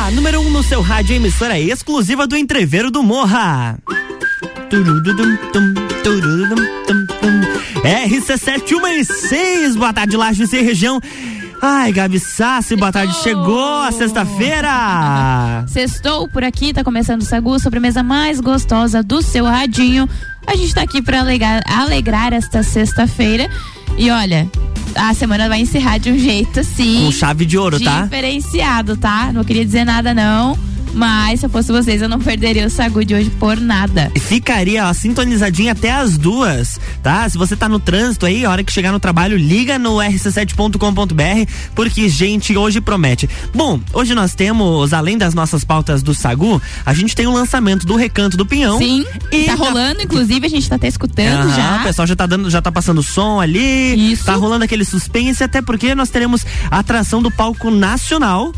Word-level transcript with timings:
A 0.00 0.10
número 0.10 0.40
1 0.40 0.46
um 0.46 0.50
no 0.50 0.62
seu 0.62 0.80
rádio 0.80 1.14
emissora 1.14 1.60
exclusiva 1.60 2.26
do 2.26 2.34
Entreveiro 2.34 2.90
do 2.90 3.02
Morra. 3.02 3.78
RC7 7.84 8.72
1 8.72 8.86
e 8.86 9.04
6, 9.04 9.76
boa 9.76 9.92
tarde, 9.92 10.16
Lages 10.16 10.54
e 10.54 10.62
região. 10.62 10.98
Ai, 11.60 11.92
Gabi 11.92 12.18
Sassi, 12.18 12.76
boa 12.76 12.90
tarde. 12.90 13.14
Chegou 13.16 13.82
a 13.82 13.92
sexta-feira. 13.92 15.66
Sextou 15.68 16.26
por 16.28 16.42
aqui, 16.44 16.72
tá 16.72 16.82
começando 16.82 17.20
o 17.20 17.24
Sagu, 17.24 17.60
sobremesa 17.60 18.02
mais 18.02 18.40
gostosa 18.40 19.02
do 19.02 19.20
seu 19.20 19.44
radinho. 19.44 20.08
A 20.46 20.56
gente 20.56 20.74
tá 20.74 20.80
aqui 20.80 21.02
para 21.02 21.20
alegrar, 21.20 21.62
alegrar 21.66 22.32
esta 22.32 22.62
sexta-feira. 22.62 23.50
E 23.96 24.10
olha, 24.10 24.48
a 24.94 25.12
semana 25.14 25.48
vai 25.48 25.60
encerrar 25.60 25.98
de 25.98 26.10
um 26.10 26.18
jeito 26.18 26.60
assim. 26.60 27.04
Com 27.04 27.12
chave 27.12 27.44
de 27.44 27.58
ouro, 27.58 27.78
tá? 27.78 28.02
Diferenciado, 28.02 28.96
tá? 28.96 29.32
Não 29.32 29.44
queria 29.44 29.64
dizer 29.64 29.84
nada, 29.84 30.14
não. 30.14 30.58
Mas 30.92 31.40
se 31.40 31.46
eu 31.46 31.50
fosse 31.50 31.70
vocês, 31.70 32.02
eu 32.02 32.08
não 32.08 32.18
perderia 32.18 32.66
o 32.66 32.70
Sagu 32.70 33.04
de 33.04 33.14
hoje 33.14 33.30
por 33.30 33.58
nada. 33.58 34.10
Ficaria, 34.18 34.86
ó, 34.86 34.92
sintonizadinha 34.92 35.72
até 35.72 35.92
as 35.92 36.16
duas, 36.18 36.80
tá? 37.02 37.28
Se 37.28 37.38
você 37.38 37.56
tá 37.56 37.68
no 37.68 37.78
trânsito 37.78 38.26
aí, 38.26 38.44
a 38.44 38.50
hora 38.50 38.64
que 38.64 38.72
chegar 38.72 38.92
no 38.92 39.00
trabalho, 39.00 39.36
liga 39.36 39.78
no 39.78 39.96
rc7.com.br, 39.96 41.50
porque, 41.74 42.08
gente, 42.08 42.56
hoje 42.56 42.80
promete. 42.80 43.28
Bom, 43.54 43.80
hoje 43.92 44.14
nós 44.14 44.34
temos, 44.34 44.92
além 44.92 45.16
das 45.16 45.34
nossas 45.34 45.64
pautas 45.64 46.02
do 46.02 46.14
Sagu, 46.14 46.60
a 46.84 46.92
gente 46.92 47.14
tem 47.14 47.26
o 47.26 47.32
lançamento 47.32 47.86
do 47.86 47.96
Recanto 47.96 48.36
do 48.36 48.44
Pinhão. 48.44 48.78
Sim, 48.78 49.04
e 49.32 49.44
tá, 49.44 49.56
tá 49.56 49.64
rolando, 49.64 50.02
inclusive, 50.02 50.46
a 50.46 50.50
gente 50.50 50.68
tá 50.68 50.76
até 50.76 50.88
escutando 50.88 51.46
uhum, 51.46 51.54
já. 51.54 51.80
O 51.80 51.82
pessoal 51.84 52.06
já 52.06 52.16
tá 52.16 52.26
dando, 52.26 52.50
já 52.50 52.60
tá 52.60 52.72
passando 52.72 53.02
som 53.02 53.40
ali. 53.40 54.12
Isso. 54.12 54.24
Tá 54.24 54.34
rolando 54.34 54.64
aquele 54.64 54.84
suspense, 54.84 55.42
até 55.42 55.62
porque 55.62 55.94
nós 55.94 56.10
teremos 56.10 56.44
a 56.70 56.78
atração 56.78 57.22
do 57.22 57.30
palco 57.30 57.70
nacional 57.70 58.52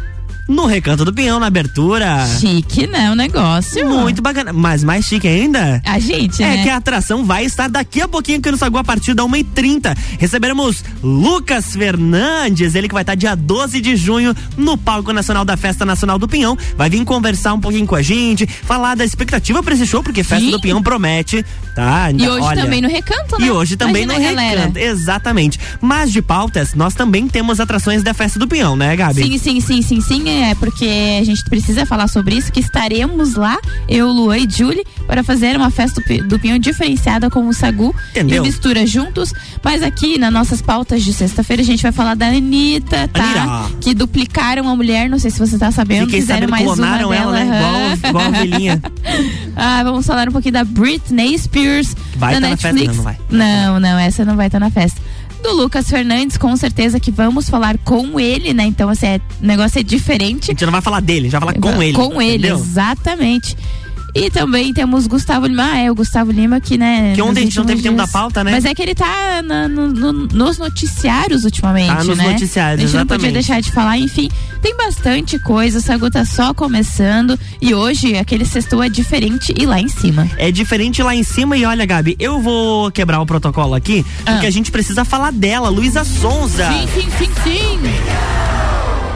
no 0.48 0.66
Recanto 0.66 1.04
do 1.04 1.12
Pinhão, 1.12 1.38
na 1.38 1.46
abertura. 1.46 2.26
Chique, 2.40 2.86
né? 2.86 3.10
O 3.10 3.14
negócio. 3.14 3.88
Muito 3.88 4.20
bacana. 4.20 4.52
Mas 4.52 4.82
mais 4.84 5.04
chique 5.04 5.26
ainda. 5.26 5.80
A 5.84 5.98
gente, 5.98 6.42
É 6.42 6.56
né? 6.56 6.62
que 6.62 6.68
a 6.68 6.76
atração 6.76 7.24
vai 7.24 7.44
estar 7.44 7.68
daqui 7.68 8.00
a 8.00 8.08
pouquinho 8.08 8.38
aqui 8.38 8.50
no 8.50 8.56
Sagu 8.56 8.76
a 8.78 8.84
partir 8.84 9.14
da 9.14 9.22
1h30. 9.22 9.96
Receberemos 10.18 10.84
Lucas 11.02 11.74
Fernandes, 11.74 12.74
ele 12.74 12.88
que 12.88 12.94
vai 12.94 13.02
estar 13.02 13.14
dia 13.14 13.34
12 13.34 13.80
de 13.80 13.96
junho 13.96 14.34
no 14.56 14.76
palco 14.76 15.12
nacional 15.12 15.44
da 15.44 15.56
Festa 15.56 15.84
Nacional 15.84 16.18
do 16.18 16.28
Pinhão. 16.28 16.56
Vai 16.76 16.90
vir 16.90 17.04
conversar 17.04 17.54
um 17.54 17.60
pouquinho 17.60 17.86
com 17.86 17.94
a 17.94 18.02
gente, 18.02 18.46
falar 18.46 18.94
da 18.94 19.04
expectativa 19.04 19.62
para 19.62 19.74
esse 19.74 19.86
show, 19.86 20.02
porque 20.02 20.22
Festa 20.24 20.44
Sim. 20.44 20.50
do 20.50 20.60
Pinhão 20.60 20.82
promete, 20.82 21.44
tá? 21.74 22.10
E 22.10 22.28
hoje 22.28 22.46
Olha, 22.46 22.62
também 22.62 22.80
no 22.80 22.88
Recanto, 22.88 23.38
né? 23.38 23.46
E 23.46 23.50
hoje 23.50 23.76
também 23.76 24.02
Imagina 24.04 24.32
no 24.32 24.48
Recanto, 24.48 24.78
exatamente. 24.78 25.58
Mas 25.80 26.12
de 26.12 26.20
pautas, 26.20 26.74
nós 26.74 26.94
também 26.94 27.28
temos 27.28 27.60
atrações 27.60 28.02
da 28.02 28.12
Festa 28.12 28.38
do 28.38 28.46
Pinhão, 28.48 28.76
né, 28.76 28.94
Gabi? 28.96 29.22
Sim, 29.22 29.38
sim, 29.38 29.60
sim, 29.60 29.82
sim, 29.82 30.00
sim 30.00 30.31
é 30.40 30.54
porque 30.54 31.18
a 31.20 31.24
gente 31.24 31.44
precisa 31.44 31.84
falar 31.86 32.08
sobre 32.08 32.34
isso, 32.34 32.52
que 32.52 32.60
estaremos 32.60 33.34
lá, 33.34 33.58
eu, 33.88 34.08
Luan 34.08 34.38
e 34.38 34.48
Julie, 34.48 34.84
para 35.06 35.22
fazer 35.22 35.56
uma 35.56 35.70
festa 35.70 36.02
do 36.24 36.38
Pinhão 36.38 36.58
diferenciada 36.58 37.30
com 37.30 37.46
o 37.48 37.52
Sagu 37.52 37.94
Entendeu? 38.10 38.42
e 38.42 38.46
mistura 38.46 38.86
juntos. 38.86 39.32
Mas 39.62 39.82
aqui 39.82 40.18
nas 40.18 40.32
nossas 40.32 40.62
pautas 40.62 41.02
de 41.02 41.12
sexta-feira 41.12 41.62
a 41.62 41.64
gente 41.64 41.82
vai 41.82 41.92
falar 41.92 42.14
da 42.14 42.26
Anitta, 42.26 43.08
tá? 43.08 43.22
Anitta. 43.22 43.78
Que 43.80 43.94
duplicaram 43.94 44.68
a 44.68 44.76
mulher, 44.76 45.08
não 45.08 45.18
sei 45.18 45.30
se 45.30 45.38
você 45.38 45.58
tá 45.58 45.70
sabendo, 45.70 46.06
Fiquei 46.06 46.20
fizeram 46.20 46.48
sabendo, 46.48 46.50
mais 46.50 46.64
clonaram 46.64 47.08
uma 47.08 47.16
ela, 47.16 47.32
dela. 47.32 47.44
né? 47.44 47.98
Igual, 48.08 48.10
igual 48.10 48.24
a 48.24 49.52
ah, 49.80 49.84
vamos 49.84 50.06
falar 50.06 50.28
um 50.28 50.32
pouquinho 50.32 50.54
da 50.54 50.64
Britney 50.64 51.38
Spears 51.38 51.94
vai 52.16 52.34
da 52.34 52.40
tá 52.40 52.48
Netflix. 52.48 52.86
Festa, 52.86 52.92
não, 52.92 52.96
não 52.96 53.04
vai. 53.04 53.18
Não, 53.30 53.80
não, 53.80 53.98
essa 53.98 54.24
não 54.24 54.36
vai 54.36 54.46
estar 54.46 54.58
tá 54.58 54.64
na 54.64 54.70
festa 54.70 55.00
do 55.42 55.52
Lucas 55.52 55.88
Fernandes, 55.88 56.36
com 56.36 56.56
certeza 56.56 57.00
que 57.00 57.10
vamos 57.10 57.50
falar 57.50 57.76
com 57.78 58.18
ele, 58.18 58.54
né? 58.54 58.64
Então, 58.64 58.88
assim, 58.88 59.06
é, 59.06 59.20
o 59.42 59.46
negócio 59.46 59.78
é 59.78 59.82
diferente. 59.82 60.50
A 60.50 60.52
gente 60.52 60.64
não 60.64 60.72
vai 60.72 60.80
falar 60.80 61.00
dele, 61.00 61.28
já 61.28 61.38
vai 61.38 61.54
falar 61.54 61.74
com 61.74 61.82
ele. 61.82 61.92
Com 61.92 62.22
ele, 62.22 62.46
entendeu? 62.46 62.56
exatamente. 62.56 63.56
E 64.14 64.30
também 64.30 64.74
temos 64.74 65.06
Gustavo 65.06 65.46
Lima, 65.46 65.64
ah, 65.72 65.78
é 65.78 65.90
o 65.90 65.94
Gustavo 65.94 66.30
Lima 66.30 66.60
que, 66.60 66.76
né? 66.76 67.14
Que 67.14 67.22
ontem 67.22 67.40
a 67.40 67.42
gente 67.44 67.56
não 67.56 67.64
teve 67.64 67.80
dias. 67.80 67.90
tempo 67.94 67.96
da 67.96 68.06
pauta, 68.06 68.44
né? 68.44 68.50
Mas 68.50 68.64
é 68.66 68.74
que 68.74 68.82
ele 68.82 68.94
tá 68.94 69.40
na, 69.42 69.66
no, 69.68 69.88
no, 69.90 70.12
nos 70.12 70.58
noticiários 70.58 71.44
ultimamente, 71.44 71.88
tá 71.88 72.04
nos 72.04 72.18
né? 72.18 72.24
noticiários, 72.32 72.78
A 72.78 72.82
gente 72.82 72.90
exatamente. 72.90 73.10
não 73.10 73.16
podia 73.18 73.32
deixar 73.32 73.60
de 73.62 73.72
falar, 73.72 73.96
enfim, 73.96 74.28
tem 74.60 74.76
bastante 74.76 75.38
coisa, 75.38 75.78
o 75.78 75.80
Sagu 75.80 76.10
tá 76.10 76.26
só 76.26 76.52
começando 76.52 77.38
e 77.60 77.74
hoje 77.74 78.16
aquele 78.18 78.44
sexto 78.44 78.82
é 78.82 78.88
diferente 78.90 79.54
e 79.58 79.64
lá 79.64 79.80
em 79.80 79.88
cima. 79.88 80.28
É 80.36 80.52
diferente 80.52 81.02
lá 81.02 81.14
em 81.14 81.22
cima 81.22 81.56
e 81.56 81.64
olha, 81.64 81.86
Gabi, 81.86 82.14
eu 82.18 82.38
vou 82.38 82.90
quebrar 82.90 83.18
o 83.20 83.24
protocolo 83.26 83.74
aqui, 83.74 84.04
Ah. 84.26 84.32
porque 84.32 84.46
a 84.46 84.50
gente 84.50 84.70
precisa 84.70 85.04
falar 85.06 85.32
dela, 85.32 85.70
Luísa 85.70 86.04
Sonza. 86.04 86.70
Sim, 86.70 86.86
sim, 87.00 87.08
sim, 87.18 87.30
sim. 87.44 88.51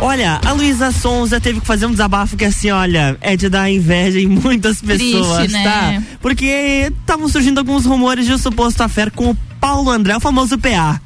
Olha, 0.01 0.41
a 0.45 0.53
Luísa 0.53 0.93
Sonza 0.93 1.41
teve 1.41 1.61
que 1.61 1.67
fazer 1.67 1.87
um 1.87 1.91
desabafo 1.91 2.37
que 2.37 2.45
assim, 2.45 2.71
olha, 2.71 3.17
é 3.21 3.37
de 3.37 3.49
dar 3.49 3.71
inveja 3.71 4.21
em 4.21 4.27
muitas 4.27 4.81
pessoas, 4.81 5.39
Triste, 5.39 5.53
né? 5.53 5.65
tá? 5.65 6.03
Porque 6.21 6.93
estavam 7.01 7.29
surgindo 7.29 7.59
alguns 7.59 7.87
rumores 7.87 8.27
de 8.27 8.33
um 8.33 8.39
suposto 8.39 8.83
affair 8.83 9.11
com 9.11 9.31
o 9.31 9.37
Paulo 9.61 9.91
André, 9.91 10.17
o 10.17 10.21
famoso 10.21 10.59
PA. 10.59 11.01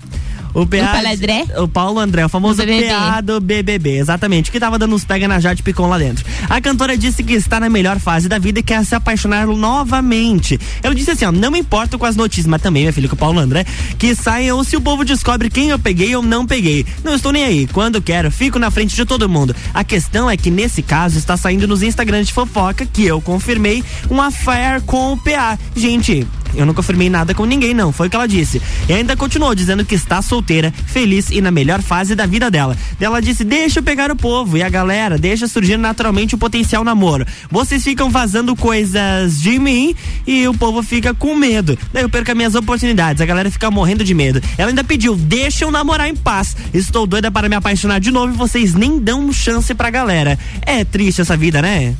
O 0.55 0.67
PA. 0.67 0.79
Paulo 0.93 1.09
André? 1.09 1.45
O 1.57 1.69
Paulo 1.69 1.99
André, 2.01 2.25
o 2.25 2.29
famoso. 2.29 2.63
PA 2.63 3.21
do 3.21 3.41
BBB, 3.41 3.99
exatamente. 3.99 4.51
Que 4.51 4.59
tava 4.59 4.79
dando 4.79 4.95
uns 4.95 5.05
pega 5.05 5.29
na 5.29 5.41
Jade 5.41 5.63
Picon 5.63 5.89
lá 5.89 5.99
dentro. 5.99 6.25
A 6.49 6.61
cantora 6.61 6.97
disse 6.97 7.23
que 7.23 7.35
está 7.35 7.61
na 7.61 7.69
melhor 7.69 7.99
fase 7.99 8.29
da 8.29 8.39
vida 8.39 8.61
e 8.61 8.63
quer 8.63 8.85
se 8.85 8.95
apaixonar 8.95 9.47
novamente. 9.47 10.59
Ela 10.83 10.95
disse 10.95 11.11
assim: 11.11 11.25
ó, 11.25 11.33
não 11.33 11.51
me 11.51 11.59
importo 11.59 11.99
com 11.99 12.07
as 12.07 12.17
notícias, 12.17 12.47
mas 12.47 12.63
também, 12.63 12.83
minha 12.83 12.93
filha, 12.93 13.09
com 13.09 13.15
o 13.15 13.19
Paulo 13.19 13.39
André, 13.39 13.65
que 13.99 14.15
saia 14.15 14.55
ou 14.55 14.65
se 14.65 14.77
o 14.77 14.81
povo 14.81 15.05
descobre 15.05 15.51
quem 15.51 15.71
eu 15.71 15.79
peguei 15.79 16.15
ou 16.15 16.23
não 16.23 16.47
peguei. 16.47 16.85
Não 17.05 17.15
estou 17.15 17.33
nem 17.33 17.45
aí. 17.45 17.67
Quando 17.67 18.03
quero, 18.03 18.31
fico 18.31 18.59
na 18.59 18.71
frente 18.71 18.95
de 18.95 19.05
todo 19.05 19.29
mundo. 19.29 19.55
A 19.73 19.85
questão 19.85 20.29
é 20.29 20.37
que 20.37 20.51
nesse 20.51 20.83
caso 20.83 21.19
está 21.19 21.37
saindo 21.37 21.67
nos 21.67 21.83
Instagrams 21.83 22.27
de 22.27 22.33
fofoca 22.33 22.87
que 22.87 23.05
eu 23.05 23.21
confirmei 23.21 23.85
um 24.11 24.21
affair 24.21 24.81
com 24.83 25.13
o 25.13 25.17
PA. 25.17 25.59
Gente, 25.77 26.27
eu 26.55 26.67
não 26.67 26.75
confirmei 26.75 27.09
nada 27.09 27.35
com 27.35 27.45
ninguém, 27.45 27.75
não. 27.75 27.93
Foi 27.93 28.07
o 28.07 28.11
que 28.11 28.17
ela 28.17 28.27
disse. 28.27 28.61
E 28.89 28.93
ainda 28.93 29.17
continuou 29.17 29.55
dizendo 29.55 29.85
que 29.85 29.95
está 29.95 30.21
solteira, 30.23 30.73
feliz 30.87 31.31
e 31.31 31.41
na 31.41 31.51
melhor 31.51 31.83
fase 31.83 32.15
da 32.15 32.27
vida 32.27 32.51
dela. 32.51 32.77
Ela 33.01 33.21
disse: 33.21 33.45
Deixa 33.45 33.81
eu 33.81 33.83
pegar 33.83 34.11
o 34.11 34.17
povo 34.17 34.57
e 34.57 34.63
a 34.63 34.69
galera, 34.69 35.19
deixa 35.19 35.47
surgir 35.47 35.77
naturalmente 35.77 36.35
o 36.35 36.39
potencial 36.39 36.85
namoro. 36.85 37.27
Vocês 37.51 37.83
ficam 37.83 38.11
vazando 38.11 38.55
coisas 38.57 39.41
de 39.41 39.59
mim 39.59 39.95
e 40.27 40.47
o 40.49 40.55
povo 40.55 40.83
fica 40.83 41.15
com 41.15 41.35
medo. 41.35 41.79
Daí 41.93 42.03
eu 42.03 42.09
perco 42.09 42.31
as 42.31 42.37
minhas 42.37 42.55
oportunidades, 42.55 43.21
a 43.21 43.27
galera 43.27 43.51
fica 43.51 43.71
morrendo 43.71 44.05
de 44.05 44.15
medo. 44.15 44.41
Ela 44.57 44.71
ainda 44.71 44.85
pediu: 44.85 45.17
Deixa 45.17 45.65
eu 45.65 45.71
namorar 45.71 46.09
em 46.09 46.17
paz. 46.17 46.57
Estou 46.73 47.07
doida 47.07 47.31
para 47.31 47.49
me 47.49 47.57
apaixonar 47.57 48.01
de 48.01 48.11
novo 48.11 48.35
e 48.35 48.37
vocês 48.37 48.75
nem 48.75 48.99
dão 48.99 49.33
chance 49.33 49.75
pra 49.75 49.91
galera. 49.91 50.39
É 50.63 50.85
triste 50.85 51.21
essa 51.21 51.37
vida, 51.37 51.63
né? 51.63 51.95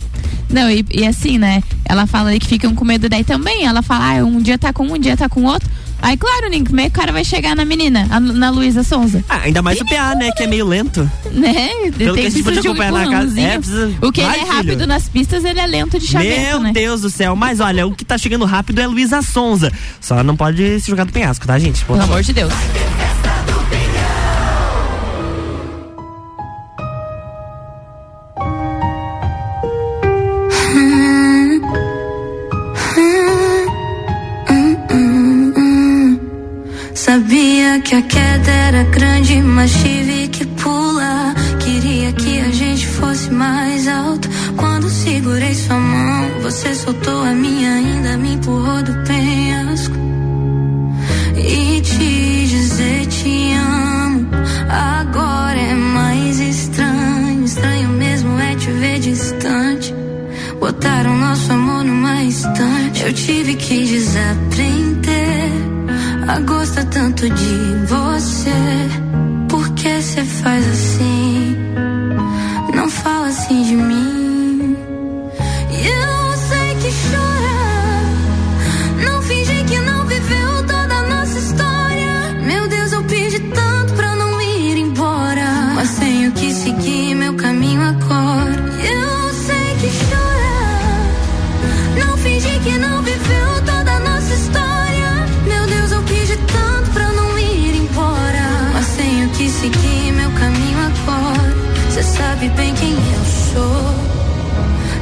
Não, 0.51 0.71
e, 0.71 0.85
e 0.93 1.07
assim, 1.07 1.39
né? 1.39 1.63
Ela 1.85 2.07
fala 2.07 2.37
que 2.39 2.47
ficam 2.47 2.75
com 2.75 2.85
medo 2.85 3.09
daí 3.09 3.25
também. 3.25 3.65
Ela 3.65 3.83
fala, 3.83 4.19
ah, 4.21 4.25
um 4.25 4.41
dia 4.41 4.59
tá 4.59 4.73
com 4.73 4.85
um, 4.87 4.95
um 4.95 4.99
dia 4.99 5.17
tá 5.17 5.29
com 5.29 5.45
outro. 5.45 5.69
Aí, 6.03 6.17
claro, 6.17 6.49
nem 6.49 6.65
como 6.65 6.81
é 6.81 6.85
que 6.85 6.89
o 6.89 6.93
cara 6.93 7.13
vai 7.13 7.23
chegar 7.23 7.55
na 7.55 7.63
menina, 7.63 8.07
a- 8.11 8.19
na 8.19 8.49
Luísa 8.49 8.83
Sonza? 8.83 9.23
Ah, 9.29 9.41
ainda 9.45 9.61
mais 9.61 9.79
o 9.83 9.85
PA, 9.85 10.15
né? 10.15 10.31
Que 10.35 10.45
é 10.45 10.47
meio 10.47 10.65
lento. 10.67 11.09
Né? 11.31 11.69
Pelo 11.97 12.15
que 12.15 12.27
a 12.27 12.31
gente 12.31 12.43
pode 12.43 12.57
um 12.59 12.71
acompanhar 12.71 12.93
na 12.93 13.11
casa. 13.11 13.39
É, 13.41 13.59
precisa- 13.59 13.93
O 14.01 14.11
que 14.11 14.23
Vai, 14.23 14.31
ele 14.33 14.41
é 14.43 14.47
filho. 14.47 14.57
rápido 14.57 14.87
nas 14.87 15.09
pistas, 15.11 15.45
ele 15.45 15.61
é 15.61 15.67
lento 15.67 15.99
de 15.99 16.07
chaveco, 16.07 16.41
Meu 16.41 16.61
né? 16.61 16.73
Deus 16.73 17.03
do 17.03 17.11
céu. 17.11 17.37
Mas 17.37 17.61
olha, 17.61 17.87
o 17.87 17.95
que 17.95 18.03
tá 18.05 18.17
chegando 18.17 18.47
rápido 18.47 18.79
é 18.81 18.87
Luísa 18.87 19.21
Sonza. 19.21 19.71
Só 20.01 20.25
não 20.25 20.37
pode 20.37 20.81
se 20.81 20.91
jogar 20.91 21.05
do 21.05 21.13
penhasco, 21.13 21.47
tá, 21.47 21.59
gente? 21.59 21.81
Por 21.81 21.89
Pelo 21.89 21.99
favor. 21.99 22.13
amor 22.15 22.23
de 22.23 22.33
Deus. 22.33 22.53
Que 37.91 37.97
a 37.97 38.03
queda 38.03 38.51
era 38.53 38.85
grande, 38.85 39.43
mas 39.43 39.73
tive 39.73 40.29
que 40.29 40.47
pular. 40.47 41.35
Queria 41.59 42.13
que 42.13 42.39
a 42.39 42.49
gente 42.53 42.87
fosse 42.87 43.29
mais 43.33 43.89
alto. 43.89 44.29
Quando 44.57 44.89
segurei 44.89 45.53
sua 45.55 45.77
mão, 45.77 46.41
você 46.41 46.73
soltou 46.73 47.25
a 47.25 47.33
minha, 47.33 47.75
ainda 47.75 48.17
me 48.17 48.35
empurrou 48.35 48.81
do 48.85 48.93
penhasco. 49.09 49.97
E 51.37 51.81
te 51.81 52.47
dizer 52.47 53.07
te 53.07 53.55
amo, 53.55 54.29
agora 54.69 55.59
é 55.59 55.75
mais 55.75 56.39
estranho. 56.39 57.45
Estranho 57.45 57.89
mesmo 57.89 58.39
é 58.39 58.55
te 58.55 58.71
ver 58.71 59.01
distante. 59.01 59.93
Botaram 60.61 61.17
nosso 61.17 61.53
amor 61.53 61.83
numa 61.83 62.23
estante. 62.23 63.03
Eu 63.03 63.13
tive 63.13 63.57
que 63.57 63.85
desaprender 63.85 64.90
a 66.31 66.39
gostar 66.41 66.85
tanto 66.85 67.29
de 67.29 67.87
você. 67.87 68.51
Por 69.49 69.69
que 69.75 70.01
você 70.01 70.25
faz 70.25 70.69
assim? 70.69 71.10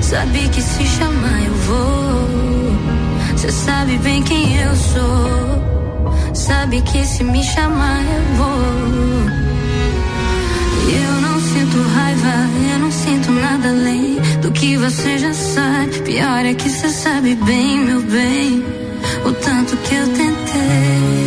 Sabe 0.08 0.49
que 0.49 0.62
se 0.62 0.87
chamar 0.87 1.44
eu 1.44 1.52
vou. 1.52 3.37
Cê 3.37 3.52
sabe 3.52 3.99
bem 3.99 4.22
quem 4.22 4.56
eu 4.56 4.75
sou. 4.75 6.34
Sabe 6.34 6.81
que 6.81 7.05
se 7.05 7.22
me 7.22 7.44
chamar 7.44 8.00
eu 8.00 8.37
vou. 8.38 9.28
Eu 11.05 11.20
não 11.20 11.38
sinto 11.38 11.76
raiva, 11.94 12.49
eu 12.72 12.78
não 12.78 12.90
sinto 12.90 13.31
nada 13.32 13.69
além 13.69 14.19
do 14.40 14.50
que 14.50 14.78
você 14.78 15.19
já 15.19 15.34
sabe. 15.34 16.00
Pior 16.00 16.43
é 16.43 16.55
que 16.55 16.70
você 16.70 16.88
sabe 16.88 17.34
bem, 17.44 17.78
meu 17.81 18.00
bem, 18.00 18.64
o 19.26 19.32
tanto 19.32 19.76
que 19.76 19.94
eu 19.94 20.06
tentei. 20.06 21.19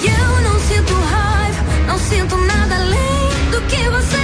Eu 0.00 0.42
não 0.42 0.58
sinto 0.58 0.94
raiva, 0.94 1.62
não 1.86 1.98
sinto 1.98 2.34
nada 2.38 2.76
além 2.76 3.50
do 3.50 3.60
que 3.68 3.90
você 3.90 4.23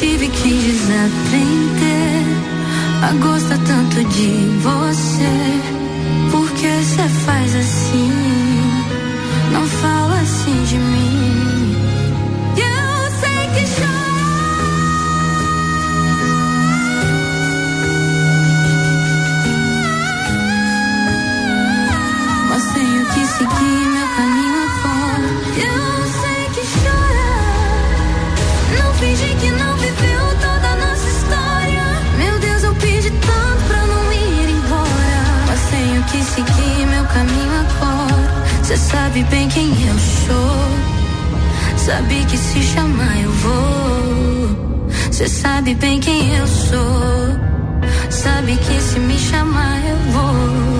tive 0.00 0.28
que 0.28 0.48
desaprender 0.48 2.24
a 3.02 3.12
gostar 3.22 3.58
tanto 3.66 4.02
de 4.08 4.30
você. 4.60 5.60
Por 6.30 6.50
que 6.52 6.68
você 6.68 7.08
faz 7.26 7.54
assim? 7.54 8.19
Sabe 38.90 39.22
bem 39.24 39.48
quem 39.48 39.68
eu 39.86 39.98
sou. 39.98 40.66
Sabe 41.76 42.24
que 42.26 42.36
se 42.36 42.62
chamar 42.62 43.20
eu 43.22 43.30
vou. 43.30 44.90
Cê 45.10 45.28
sabe 45.28 45.74
bem 45.74 46.00
quem 46.00 46.34
eu 46.36 46.46
sou. 46.46 47.38
Sabe 48.10 48.56
que 48.56 48.80
se 48.80 48.98
me 48.98 49.18
chamar 49.18 49.78
eu 49.86 49.96
vou. 50.12 50.79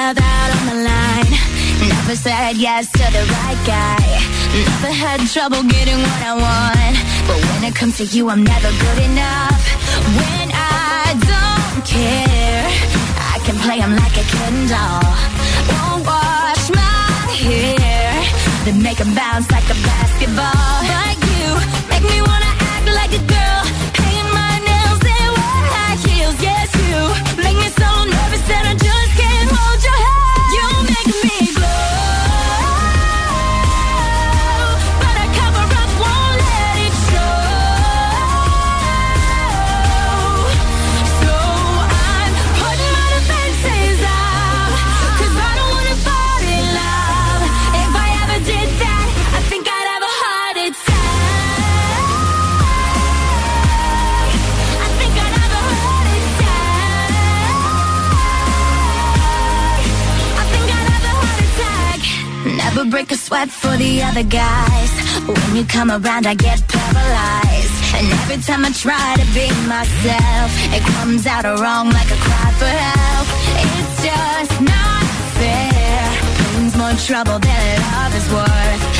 Love 0.00 0.18
out 0.18 0.50
on 0.56 0.64
the 0.72 0.78
line. 0.90 1.32
Never 1.92 2.16
said 2.16 2.56
yes 2.56 2.84
to 2.98 3.04
the 3.16 3.24
right 3.36 3.60
guy. 3.76 4.06
Never 4.70 4.92
had 5.02 5.18
trouble 5.34 5.62
getting 5.74 5.98
what 6.08 6.22
I 6.30 6.34
want. 6.46 6.96
But 7.28 7.38
when 7.48 7.60
it 7.68 7.74
comes 7.80 7.94
to 8.00 8.04
you, 8.14 8.22
I'm 8.32 8.42
never 8.54 8.70
good 8.84 9.00
enough. 9.10 9.60
When 10.20 10.46
I 10.52 11.04
don't 11.32 11.80
care, 11.96 12.66
I 13.34 13.36
can 13.46 13.56
play 13.64 13.78
him 13.84 13.92
like 14.02 14.16
a 14.24 14.26
Ken 14.34 14.56
doll. 14.72 15.10
Won't 15.72 16.02
wash 16.10 16.64
my 16.82 17.32
hair, 17.46 18.08
then 18.64 18.76
make 18.86 18.98
him 19.02 19.12
bounce 19.14 19.48
like 19.56 19.68
a 19.76 19.78
basketball. 19.90 20.76
Like 20.96 21.20
you, 21.34 21.48
make 21.92 22.04
me 22.12 22.18
wanna 22.28 22.49
come 65.80 66.04
around, 66.04 66.26
I 66.26 66.34
get 66.34 66.60
paralyzed. 66.68 67.94
And 67.96 68.06
every 68.20 68.36
time 68.44 68.66
I 68.66 68.70
try 68.70 69.16
to 69.16 69.26
be 69.32 69.48
myself, 69.64 70.50
it 70.76 70.82
comes 70.96 71.26
out 71.26 71.44
wrong 71.44 71.88
like 71.88 72.10
a 72.16 72.20
cry 72.26 72.50
for 72.60 72.72
help. 72.84 73.26
It's 73.64 73.94
just 74.04 74.60
not 74.60 75.04
fair. 75.40 76.02
Pain's 76.36 76.76
more 76.76 76.92
trouble 77.08 77.38
than 77.38 77.80
love 77.96 78.14
is 78.14 78.28
worth. 78.30 78.99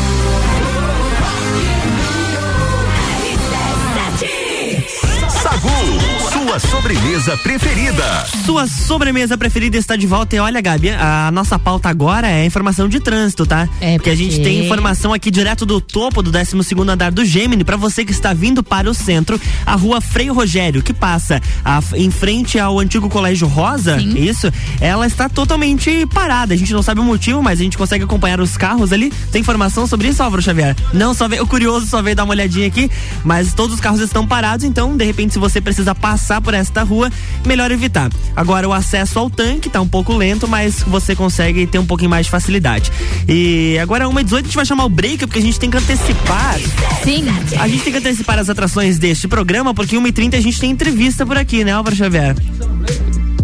Sagu, 5.61 6.31
sua 6.31 6.59
sobremesa 6.59 7.37
preferida. 7.37 8.25
Sua 8.45 8.65
sobremesa 8.65 9.37
preferida 9.37 9.77
está 9.77 9.95
de 9.95 10.07
volta 10.07 10.35
e 10.35 10.39
olha, 10.39 10.59
Gabi, 10.59 10.89
a 10.89 11.29
nossa 11.31 11.59
pauta 11.59 11.87
agora 11.87 12.27
é 12.27 12.43
informação 12.45 12.89
de 12.89 12.99
trânsito, 12.99 13.45
tá? 13.45 13.69
É 13.79 13.95
porque 13.95 14.09
a 14.09 14.15
gente 14.15 14.35
porque- 14.37 14.43
tem 14.43 14.65
informação 14.65 15.13
aqui 15.13 15.29
direto 15.29 15.63
do 15.65 15.79
topo 15.79 16.23
do 16.23 16.31
12 16.31 16.63
segundo 16.63 16.89
andar 16.89 17.11
do 17.11 17.23
Gemini 17.23 17.63
para 17.63 17.77
você 17.77 18.03
que 18.03 18.11
está 18.11 18.33
vindo 18.33 18.63
para 18.63 18.89
o 18.89 18.93
centro, 18.93 19.39
a 19.65 19.75
rua 19.75 20.01
Freio 20.01 20.33
Rogério, 20.33 20.81
que 20.81 20.93
passa 20.93 21.39
a- 21.63 21.81
em 21.95 22.09
frente 22.09 22.57
ao 22.59 22.79
antigo 22.79 23.07
Colégio 23.07 23.47
Rosa, 23.47 23.99
Sim. 23.99 24.17
isso, 24.17 24.51
ela 24.79 25.05
está 25.05 25.29
totalmente 25.29 26.07
parada. 26.07 26.53
A 26.55 26.57
gente 26.57 26.73
não 26.73 26.81
sabe 26.81 26.99
o 27.01 27.03
motivo, 27.03 27.41
mas 27.43 27.59
a 27.59 27.63
gente 27.63 27.77
consegue 27.77 28.03
acompanhar 28.03 28.39
os 28.41 28.57
carros 28.57 28.91
ali. 28.91 29.11
Tem 29.31 29.41
informação 29.41 29.85
sobre 29.85 30.07
isso, 30.07 30.23
Álvaro 30.23 30.41
Xavier? 30.41 30.75
Não, 30.93 31.13
só 31.13 31.27
veio, 31.27 31.43
o 31.43 31.47
curioso 31.47 31.85
só 31.85 32.01
veio 32.01 32.15
dar 32.15 32.23
uma 32.23 32.33
olhadinha 32.33 32.65
aqui, 32.67 32.89
mas 33.23 33.53
todos 33.53 33.75
os 33.75 33.79
carros 33.79 33.99
estão 34.01 34.25
parados, 34.25 34.65
então, 34.65 34.97
de 34.97 35.05
repente, 35.05 35.33
se 35.33 35.39
você 35.39 35.50
precisa 35.59 35.93
passar 35.93 36.39
por 36.39 36.53
esta 36.53 36.83
rua, 36.83 37.11
melhor 37.45 37.71
evitar. 37.71 38.09
Agora, 38.35 38.69
o 38.69 38.73
acesso 38.73 39.19
ao 39.19 39.29
tanque 39.29 39.69
tá 39.69 39.81
um 39.81 39.87
pouco 39.87 40.15
lento, 40.15 40.47
mas 40.47 40.83
você 40.83 41.15
consegue 41.15 41.65
ter 41.67 41.79
um 41.79 41.85
pouquinho 41.85 42.09
mais 42.09 42.27
de 42.27 42.31
facilidade. 42.31 42.91
E 43.27 43.77
agora, 43.79 44.05
1h18, 44.05 44.33
a 44.33 44.41
gente 44.43 44.55
vai 44.55 44.65
chamar 44.65 44.85
o 44.85 44.89
break, 44.89 45.25
porque 45.25 45.39
a 45.39 45.41
gente 45.41 45.59
tem 45.59 45.69
que 45.69 45.77
antecipar. 45.77 46.59
Sim. 47.03 47.25
A 47.59 47.67
gente 47.67 47.83
tem 47.83 47.91
que 47.91 47.99
antecipar 47.99 48.39
as 48.39 48.49
atrações 48.49 48.99
deste 48.99 49.27
programa, 49.27 49.73
porque 49.73 49.97
1h30 49.97 50.37
a 50.37 50.41
gente 50.41 50.59
tem 50.59 50.71
entrevista 50.71 51.25
por 51.25 51.37
aqui, 51.37 51.63
né, 51.63 51.71
Álvaro 51.71 51.95
Xavier? 51.95 52.35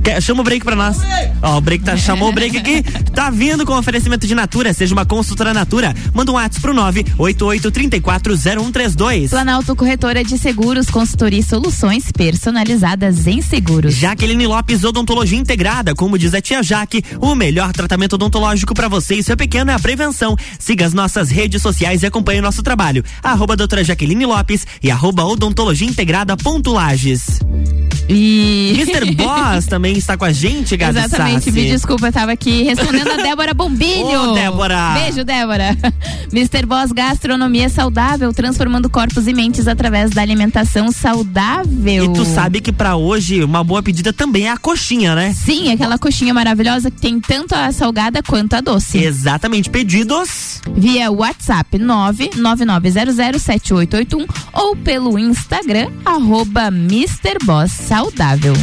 Quer- 0.08 0.22
Chama 0.22 0.40
o 0.40 0.44
break 0.44 0.64
pra 0.64 0.74
nós. 0.76 0.98
Ó, 1.42 1.58
o 1.58 1.62
break 1.62 1.84
tá, 1.84 1.98
chamou 1.98 2.30
o 2.30 2.32
break 2.32 2.58
aqui. 2.58 2.82
Tá 3.14 3.30
vindo 3.30 3.66
com 3.66 3.78
oferecimento 3.78 4.26
de 4.26 4.34
Natura. 4.34 4.74
Seja 4.74 4.94
uma 4.94 5.06
consultora 5.06 5.54
Natura. 5.54 5.94
Manda 6.14 6.32
um 6.32 6.36
WhatsApp 6.36 6.62
pro 6.62 6.74
988340132. 6.74 9.30
Planalto 9.30 9.76
Corretora 9.76 10.24
de 10.24 10.38
Seguros, 10.38 10.90
consultoria 10.90 11.40
e 11.40 11.44
soluções 11.44 12.10
personalizadas 12.12 13.28
em 13.28 13.42
seguros. 13.42 13.96
Jaqueline 13.96 14.48
Lopes 14.48 14.84
Odontologia 14.86 15.38
Integrada. 15.38 15.94
Como 15.94 16.18
diz 16.18 16.34
a 16.34 16.40
tia 16.42 16.64
Jaque, 16.64 17.04
o 17.20 17.36
melhor 17.36 17.74
tratamento 17.74 18.14
odontológico 18.14 18.74
pra 18.74 18.88
você 18.88 19.16
e 19.16 19.24
seu 19.24 19.36
pequeno 19.36 19.72
é 19.72 19.74
a 19.74 19.80
prevenção. 19.80 20.38
Siga 20.58 20.86
as 20.86 20.94
nossas 20.94 21.30
redes 21.30 21.62
sociais 21.62 22.04
e 22.04 22.06
acompanhe 22.06 22.40
o 22.40 22.44
nosso 22.44 22.64
trabalho. 22.64 23.04
Arroba 23.22 23.58
doutora 23.58 23.84
Jaqueline 23.84 24.26
Lopes 24.26 24.66
e 24.82 24.90
arroba 24.90 25.26
odontologia 25.26 25.88
integrada 25.88 26.38
ponto 26.38 26.72
Lages. 26.72 27.42
E. 28.10 28.72
Mr. 28.78 29.12
Boss 29.16 29.66
também 29.66 29.97
está 30.00 30.18
com 30.18 30.26
a 30.26 30.32
gente, 30.32 30.76
Gabi 30.78 30.98
Exatamente, 31.00 31.46
Sassi. 31.46 31.52
me 31.52 31.66
desculpa, 31.70 32.08
eu 32.08 32.14
tava 32.14 32.32
aqui 32.32 32.64
respondendo 32.64 33.12
a 33.12 33.18
Débora 33.24 33.54
Bombilho. 33.54 34.32
Ô, 34.32 34.34
Débora. 34.34 34.94
Beijo, 34.94 35.24
Débora. 35.24 35.78
Mr. 36.34 36.66
Boss 36.66 36.92
Gastronomia 36.92 37.70
Saudável, 37.70 38.34
transformando 38.34 38.90
corpos 38.90 39.28
e 39.28 39.34
mentes 39.34 39.68
através 39.68 40.10
da 40.12 40.22
alimentação 40.22 40.92
saudável. 40.92 42.06
E 42.06 42.14
tu 42.14 42.26
sabe 42.26 42.60
que 42.62 42.72
pra 42.72 42.96
hoje 42.96 43.44
uma 43.44 43.64
boa 43.64 43.82
pedida 43.84 44.12
também 44.14 44.48
é 44.48 44.52
a 44.52 44.58
coxinha, 44.58 45.16
né? 45.16 45.34
Sim, 45.34 45.72
aquela 45.72 45.98
coxinha 45.98 46.34
maravilhosa 46.34 46.92
que 46.92 47.00
tem 47.00 47.20
tanto 47.20 47.54
a 47.56 47.72
salgada 47.72 48.22
quanto 48.24 48.56
a 48.56 48.62
doce. 48.62 48.98
Exatamente, 48.98 49.70
pedidos. 49.70 50.62
Via 50.76 51.10
WhatsApp 51.12 51.78
999007881 51.80 54.26
ou 54.54 54.76
pelo 54.76 55.18
Instagram, 55.18 55.90
arroba 56.06 56.68
Mr. 56.68 57.38
Boss 57.46 57.72
Saudável. 57.72 58.54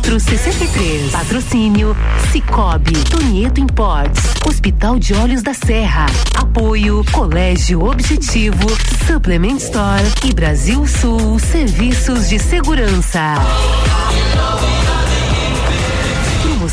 933002463. 0.00 1.10
Patrocínio 1.10 1.96
Cicobi, 2.32 2.92
Tonieto 3.10 3.60
Imports, 3.60 4.20
Hospital 4.46 4.98
de 4.98 5.14
Olhos 5.14 5.42
da 5.42 5.54
Serra. 5.54 6.06
Apoio 6.34 7.04
Colégio 7.12 7.84
Objetivo, 7.84 8.66
Supplement 9.06 9.58
Store 9.58 10.02
e 10.24 10.32
Brasil 10.32 10.86
Sul 10.86 11.38
Serviços 11.38 12.28
de 12.28 12.38
Segurança. 12.38 13.34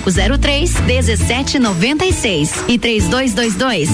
3503 0.00 0.80
1796 0.80 2.64
e 2.68 2.78
3222 2.78 3.88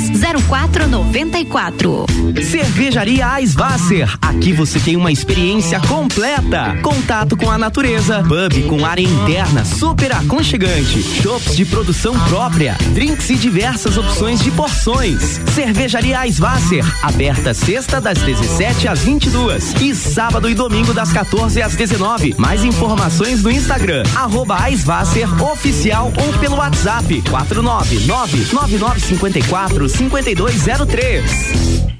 0494. 0.49 2.07
Cervejaria 2.43 3.41
Eisvasser. 3.41 4.17
Aqui 4.23 4.53
você 4.53 4.79
tem 4.79 4.97
uma 4.97 5.13
experiência 5.13 5.81
completa. 5.81 6.79
Contato 6.83 7.37
com 7.37 7.51
a 7.51 7.59
natureza, 7.59 8.23
pub 8.23 8.69
com 8.69 8.87
área 8.87 9.03
interna 9.03 9.65
super 9.65 10.13
aconchegante, 10.13 11.03
shops 11.03 11.57
de 11.57 11.65
produção 11.65 12.19
própria, 12.29 12.77
drinks 12.93 13.31
e 13.31 13.35
diversas 13.37 13.97
opções 13.97 14.41
de 14.41 14.51
porções. 14.51 15.41
Cervejaria 15.55 16.25
Eisvasser, 16.27 16.85
aberta 17.03 17.53
sexta 17.53 18.01
das 18.01 18.19
17 18.19 18.89
às 18.89 19.01
22 19.01 19.75
e 19.81 19.95
sábado 19.95 20.49
e 20.49 20.55
domingo 20.55 20.95
das 20.95 21.13
14 21.13 21.61
às 21.63 21.75
19. 21.75 22.35
Mais 22.39 22.65
informações 22.65 23.43
no 23.43 23.51
Instagram 23.51 24.03
arroba 24.15 24.59
oficial 25.53 25.90
ou 25.99 26.39
pelo 26.39 26.57
WhatsApp 26.57 27.23
499 27.23 28.07
9954 28.07 29.89
5203. 29.89 32.00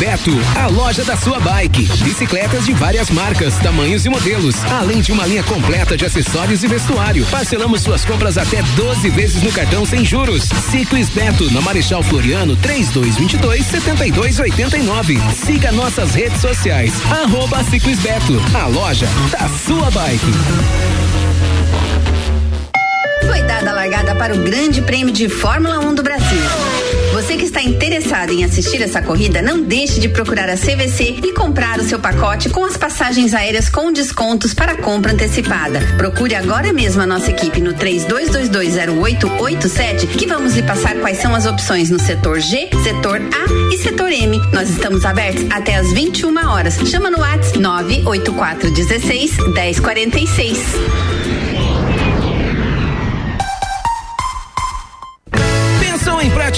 Beto, 0.00 0.30
a 0.58 0.66
loja 0.66 1.04
da 1.04 1.14
sua 1.14 1.38
bike. 1.38 1.84
Bicicletas 2.02 2.64
de 2.64 2.72
várias 2.72 3.10
marcas, 3.10 3.58
tamanhos 3.58 4.06
e 4.06 4.08
modelos, 4.08 4.54
além 4.64 5.02
de 5.02 5.12
uma 5.12 5.26
linha 5.26 5.42
completa 5.42 5.94
de 5.94 6.06
acessórios 6.06 6.64
e 6.64 6.66
vestuário. 6.66 7.26
Parcelamos 7.26 7.82
suas 7.82 8.02
compras 8.02 8.38
até 8.38 8.62
12 8.62 9.10
vezes 9.10 9.42
no 9.42 9.52
cartão 9.52 9.84
sem 9.84 10.02
juros. 10.02 10.44
Ciclis 10.70 11.10
Beto, 11.10 11.52
na 11.52 11.60
Marechal 11.60 12.02
Floriano, 12.02 12.56
3222 12.56 13.66
7289. 13.66 15.20
Siga 15.34 15.70
nossas 15.70 16.14
redes 16.14 16.40
sociais. 16.40 16.94
Arroba 17.10 17.62
Ciclis 17.64 17.98
Beto, 17.98 18.40
a 18.54 18.66
loja 18.68 19.06
da 19.30 19.50
sua 19.50 19.90
bike. 19.90 20.32
Foi 23.26 23.42
dada 23.42 23.68
a 23.68 23.74
largada 23.74 24.14
para 24.14 24.34
o 24.34 24.38
Grande 24.38 24.80
Prêmio 24.80 25.12
de 25.12 25.28
Fórmula 25.28 25.78
1 25.78 25.94
do 25.94 26.02
Brasil. 26.02 26.40
Você 27.30 27.36
que 27.36 27.44
está 27.44 27.62
interessado 27.62 28.32
em 28.32 28.42
assistir 28.42 28.82
essa 28.82 29.00
corrida, 29.00 29.40
não 29.40 29.62
deixe 29.62 30.00
de 30.00 30.08
procurar 30.08 30.50
a 30.50 30.56
CVC 30.56 31.20
e 31.22 31.32
comprar 31.32 31.78
o 31.78 31.84
seu 31.84 32.00
pacote 32.00 32.50
com 32.50 32.64
as 32.64 32.76
passagens 32.76 33.34
aéreas 33.34 33.68
com 33.68 33.92
descontos 33.92 34.52
para 34.52 34.74
compra 34.74 35.12
antecipada. 35.12 35.78
Procure 35.96 36.34
agora 36.34 36.72
mesmo 36.72 37.02
a 37.02 37.06
nossa 37.06 37.30
equipe 37.30 37.60
no 37.60 37.72
32220887 37.74 40.08
que 40.08 40.26
vamos 40.26 40.56
lhe 40.56 40.64
passar 40.64 40.96
quais 40.96 41.18
são 41.18 41.32
as 41.32 41.46
opções 41.46 41.88
no 41.88 42.00
setor 42.00 42.40
G, 42.40 42.68
setor 42.82 43.20
A 43.20 43.72
e 43.72 43.78
setor 43.78 44.10
M. 44.10 44.36
Nós 44.52 44.68
estamos 44.68 45.04
abertos 45.04 45.46
até 45.50 45.76
às 45.76 45.92
21 45.92 46.48
horas. 46.48 46.78
Chama 46.90 47.12
no 47.12 47.20
WhatsApp 47.20 47.60
98416 47.60 49.36
1046. 49.54 51.39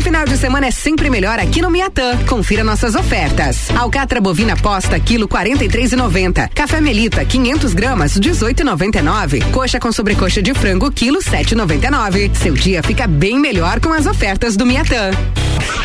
Seu 0.00 0.04
final 0.06 0.24
de 0.24 0.38
semana 0.38 0.66
é 0.66 0.70
sempre 0.70 1.10
melhor 1.10 1.38
aqui 1.38 1.60
no 1.60 1.70
Miatã. 1.70 2.16
Confira 2.26 2.64
nossas 2.64 2.94
ofertas. 2.94 3.68
Alcatra 3.76 4.18
bovina 4.18 4.56
posta 4.56 4.98
quilo 4.98 5.28
43,90. 5.28 6.48
Café 6.54 6.80
Melita 6.80 7.22
500 7.22 7.74
gramas 7.74 8.18
18,99. 8.18 9.50
Coxa 9.50 9.78
com 9.78 9.92
sobrecoxa 9.92 10.40
de 10.40 10.54
frango 10.54 10.90
quilo 10.90 11.18
7,99. 11.18 12.34
Seu 12.34 12.54
dia 12.54 12.82
fica 12.82 13.06
bem 13.06 13.38
melhor 13.38 13.78
com 13.78 13.92
as 13.92 14.06
ofertas 14.06 14.56
do 14.56 14.64
Miatã. 14.64 15.10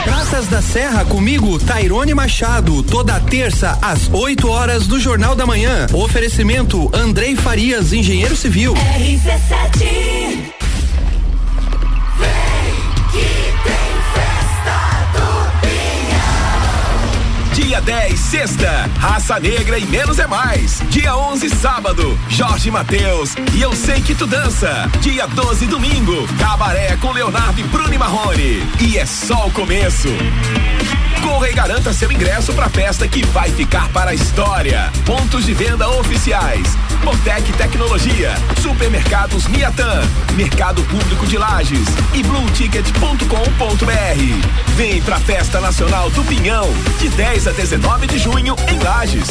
Praças 0.06 0.48
da 0.48 0.62
Serra 0.62 1.04
comigo, 1.04 1.60
Tairone 1.60 2.14
Machado, 2.14 2.84
toda 2.84 3.20
terça 3.20 3.78
às 3.82 4.10
8 4.14 4.48
horas 4.48 4.88
do 4.88 4.98
Jornal 4.98 5.36
da 5.36 5.46
Manhã. 5.46 5.88
Oferecimento 5.92 6.90
Andrei 6.96 7.36
Farias, 7.36 7.92
engenheiro 7.92 8.38
civil. 8.38 8.76
RC7 8.76 10.55
Dia 17.76 17.82
10, 17.82 18.18
sexta, 18.18 18.90
Raça 18.98 19.38
Negra 19.38 19.78
e 19.78 19.86
Menos 19.86 20.18
é 20.18 20.26
Mais. 20.26 20.82
Dia 20.88 21.14
11, 21.14 21.50
sábado, 21.50 22.18
Jorge 22.30 22.72
Mateus 22.72 23.36
e 23.54 23.62
Eu 23.62 23.76
Sei 23.76 24.02
Que 24.02 24.16
Tu 24.16 24.26
Dança. 24.26 24.90
Dia 25.02 25.28
12, 25.28 25.66
domingo, 25.66 26.26
Cabaré 26.40 26.96
com 27.02 27.12
Leonardo 27.12 27.60
e 27.60 27.64
Bruno 27.64 28.00
Marrone. 28.00 28.64
E 28.80 28.98
é 28.98 29.06
só 29.06 29.48
o 29.48 29.52
começo. 29.52 30.08
Corra 31.26 31.50
e 31.50 31.54
garanta 31.54 31.92
seu 31.92 32.12
ingresso 32.12 32.54
para 32.54 32.68
a 32.68 32.70
festa 32.70 33.08
que 33.08 33.26
vai 33.26 33.50
ficar 33.50 33.90
para 33.90 34.12
a 34.12 34.14
história. 34.14 34.92
Pontos 35.08 35.44
de 35.44 35.56
venda 35.56 35.90
oficiais. 35.90 36.78
Botec 37.04 37.52
Tecnologia, 37.54 38.36
Supermercados 38.62 39.48
Miatan, 39.48 40.04
Mercado 40.36 40.84
Público 40.84 41.26
de 41.26 41.40
Lages 41.40 41.88
e 42.14 42.22
blueticket.com.br. 42.22 44.76
Vem 44.76 45.02
pra 45.02 45.20
Festa 45.20 45.60
Nacional 45.60 46.12
do 46.12 46.24
Pinhão, 46.26 46.70
de 47.00 47.10
10 47.10 47.48
a 47.48 47.52
19 47.52 48.06
de 48.06 48.20
junho 48.20 48.56
em 48.72 48.80
Lages. 48.84 49.30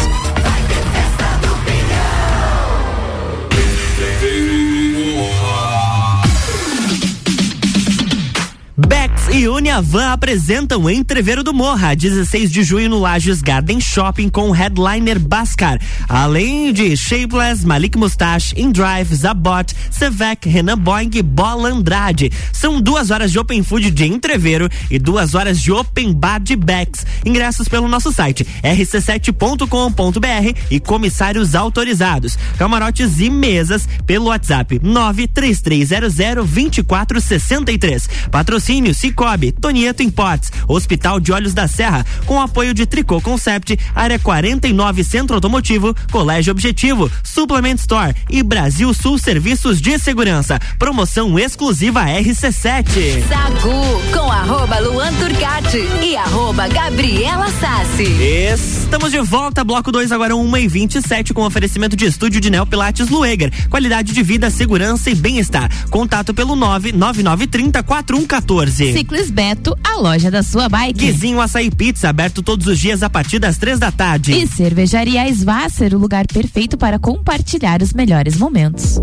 Bex 9.25 9.35
e 9.37 9.49
Uniavan 9.49 10.13
apresentam 10.13 10.89
Entreveiro 10.89 11.43
do 11.43 11.53
Morra, 11.53 11.95
16 11.95 12.51
de 12.51 12.63
junho 12.63 12.89
no 12.89 12.99
Lages 12.99 13.41
Garden 13.43 13.81
Shopping 13.81 14.29
com 14.29 14.49
o 14.49 14.53
headliner 14.53 15.19
Bascar. 15.19 15.81
Além 16.09 16.73
de 16.73 16.97
Shapeless, 16.97 17.67
Malik 17.67 17.97
Mustache, 17.99 18.55
Indrive, 18.57 19.15
Zabot, 19.15 19.75
Sevec, 19.91 20.49
Renan 20.49 20.79
Boing 20.79 21.11
e 21.15 21.23
Bola 21.23 21.71
Andrade. 21.71 22.31
São 22.53 22.81
duas 22.81 23.11
horas 23.11 23.33
de 23.33 23.39
Open 23.39 23.63
Food 23.63 23.91
de 23.91 24.05
Entreveiro 24.05 24.69
e 24.91 24.99
duas 24.99 25.35
horas 25.35 25.61
de 25.61 25.73
Open 25.73 26.13
Bar 26.13 26.41
de 26.41 26.57
Bex. 26.57 27.07
Ingressos 27.25 27.69
pelo 27.69 27.89
nosso 27.89 28.13
site 28.13 28.47
rc7.com.br 28.63 30.59
e 30.71 30.81
comissários 30.81 31.55
autorizados. 31.55 32.39
Camarotes 32.59 33.21
e 33.21 33.31
mesas 33.31 33.89
pelo 34.07 34.27
WhatsApp 34.27 34.81
93300 34.83 36.15
2463. 36.15 38.09
Patrocínio 38.31 38.95
Cicobi, 39.15 39.53
Tonieto 39.53 40.03
Imports, 40.03 40.51
Hospital 40.67 41.21
de 41.21 41.33
Olhos 41.33 41.55
da 41.55 41.69
Serra, 41.69 42.05
com 42.27 42.41
apoio 42.41 42.75
de 42.75 42.85
Tricô 42.85 43.21
Concept, 43.21 43.79
Área 43.95 44.19
49 44.19 45.05
Centro 45.05 45.37
Automotivo, 45.37 45.95
Colégio 46.11 46.51
Objetivo, 46.51 47.11
Suplement 47.23 47.77
Store 47.77 48.15
e 48.29 48.43
Brasil 48.43 48.93
Sul 48.93 49.17
Serviços 49.17 49.81
de 49.81 49.99
Segurança. 50.01 50.59
Promoção 50.79 51.39
exclusiva 51.39 52.05
RC7. 52.05 53.23
Sagu 53.29 54.03
com 54.13 54.33
arroba 54.33 54.81
Luan 54.81 55.13
Turcati 55.15 55.89
e 56.03 56.17
arroba 56.17 56.67
Gabriela 56.67 57.47
Sassi. 57.61 58.05
Estamos 58.53 59.13
de 59.13 59.21
volta, 59.21 59.63
bloco 59.63 59.93
2, 59.93 60.11
agora 60.11 60.35
1 60.35 60.57
e 60.57 60.67
27 60.69 61.33
com 61.33 61.43
oferecimento 61.43 61.95
de 61.95 62.07
estúdio 62.07 62.41
de 62.41 62.51
Neo 62.51 62.67
Pilates 62.67 63.09
Lueger. 63.09 63.53
Qualidade 63.71 64.13
de 64.13 64.23
vida, 64.25 64.51
segurança 64.51 65.09
e 65.09 65.15
bem-estar. 65.15 65.71
Contato 65.89 66.35
pelo 66.35 66.57
99930 66.57 67.83
4114. 67.83 69.04
Triciclos 69.05 69.31
Beto, 69.31 69.77
a 69.85 69.97
loja 69.97 70.31
da 70.31 70.43
sua 70.43 70.69
bike. 70.69 70.99
Guizinho 70.99 71.41
Açaí 71.41 71.71
Pizza, 71.71 72.09
aberto 72.09 72.43
todos 72.43 72.67
os 72.67 72.79
dias 72.79 73.03
a 73.03 73.11
partir 73.11 73.39
das 73.39 73.59
três 73.59 73.79
da 73.79 73.93
tarde. 73.93 74.33
E 74.33 74.47
Cervejaria 74.47 75.29
Svasser, 75.29 75.95
o 75.95 75.99
lugar 75.99 76.27
perfeito 76.27 76.79
para 76.79 76.99
compartilhar 76.99 77.83
os 77.83 77.93
melhores 77.93 78.39
momentos. 78.39 78.99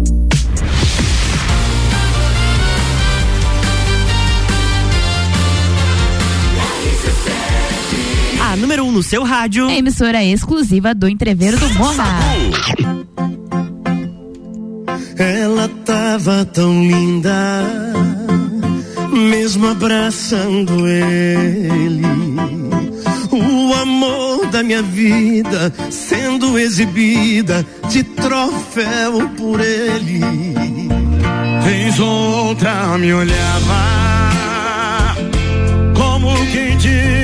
A 8.42 8.56
número 8.56 8.84
um 8.84 8.92
no 8.92 9.04
seu 9.04 9.24
rádio. 9.24 9.70
Emissora 9.70 10.24
exclusiva 10.24 10.96
do 10.96 11.08
Entreveiro 11.08 11.58
do 11.60 11.70
Morra. 11.76 12.18
Ela 15.18 15.70
tava 15.86 16.44
tão 16.46 16.84
linda 16.84 18.21
mesmo 19.22 19.68
abraçando 19.68 20.88
ele. 20.88 22.02
O 23.32 23.74
amor 23.74 24.48
da 24.48 24.62
minha 24.62 24.82
vida 24.82 25.74
sendo 25.90 26.60
exibida 26.60 27.66
de 27.90 28.04
troféu 28.04 29.30
por 29.38 29.60
ele. 29.62 30.20
Vez 31.64 32.00
outra 32.00 32.98
me 32.98 33.14
olhava 33.14 34.02
como 35.96 36.34
quem 36.52 36.78
diz. 36.78 37.21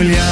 Julián. 0.00 0.29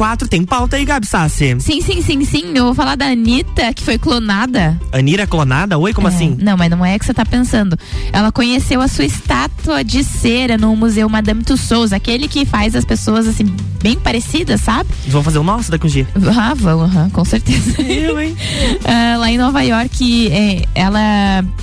1h34. 0.00 0.28
Tem 0.28 0.44
pauta 0.44 0.76
aí, 0.76 0.84
Gabi 0.84 1.06
Sassi. 1.06 1.56
Sim, 1.60 1.80
sim, 1.80 2.02
sim, 2.02 2.24
sim. 2.24 2.52
Eu 2.54 2.64
vou 2.64 2.74
falar 2.74 2.96
da 2.96 3.06
Anitta, 3.06 3.72
que 3.74 3.82
foi 3.84 3.98
clonada. 3.98 4.80
Anira 4.92 5.26
clonada? 5.26 5.78
Oi, 5.78 5.92
como 5.92 6.08
É, 6.08 6.10
assim? 6.10 6.36
Não, 6.40 6.56
mas 6.56 6.70
não 6.70 6.84
é 6.84 6.98
que 6.98 7.04
você 7.04 7.12
tá 7.14 7.24
pensando. 7.24 7.78
Ela 8.12 8.32
conheceu 8.32 8.80
a 8.80 8.88
sua 8.88 9.04
estátua 9.04 9.84
de 9.84 10.02
cera 10.02 10.56
no 10.56 10.74
Museu 10.74 11.08
Madame 11.08 11.42
Tussauds, 11.42 11.92
aquele 11.92 12.26
que 12.28 12.44
faz 12.44 12.74
as 12.74 12.84
pessoas 12.84 13.26
assim, 13.26 13.44
bem 13.82 13.96
parecidas, 13.98 14.60
sabe? 14.62 14.88
Vamos 15.08 15.24
fazer 15.26 15.38
o 15.38 15.42
nosso 15.42 15.70
daqui 15.70 15.86
um 15.86 15.90
dia. 15.90 16.08
Ah, 16.36 16.54
vão, 16.54 16.88
com 17.12 17.24
certeza. 17.24 17.80
Eu, 17.82 18.20
hein? 18.20 18.36
Ah, 18.84 19.16
lá 19.18 19.30
em 19.30 19.36
Nova 19.38 19.62
York, 19.62 20.28
é, 20.32 20.64
ela 20.74 21.00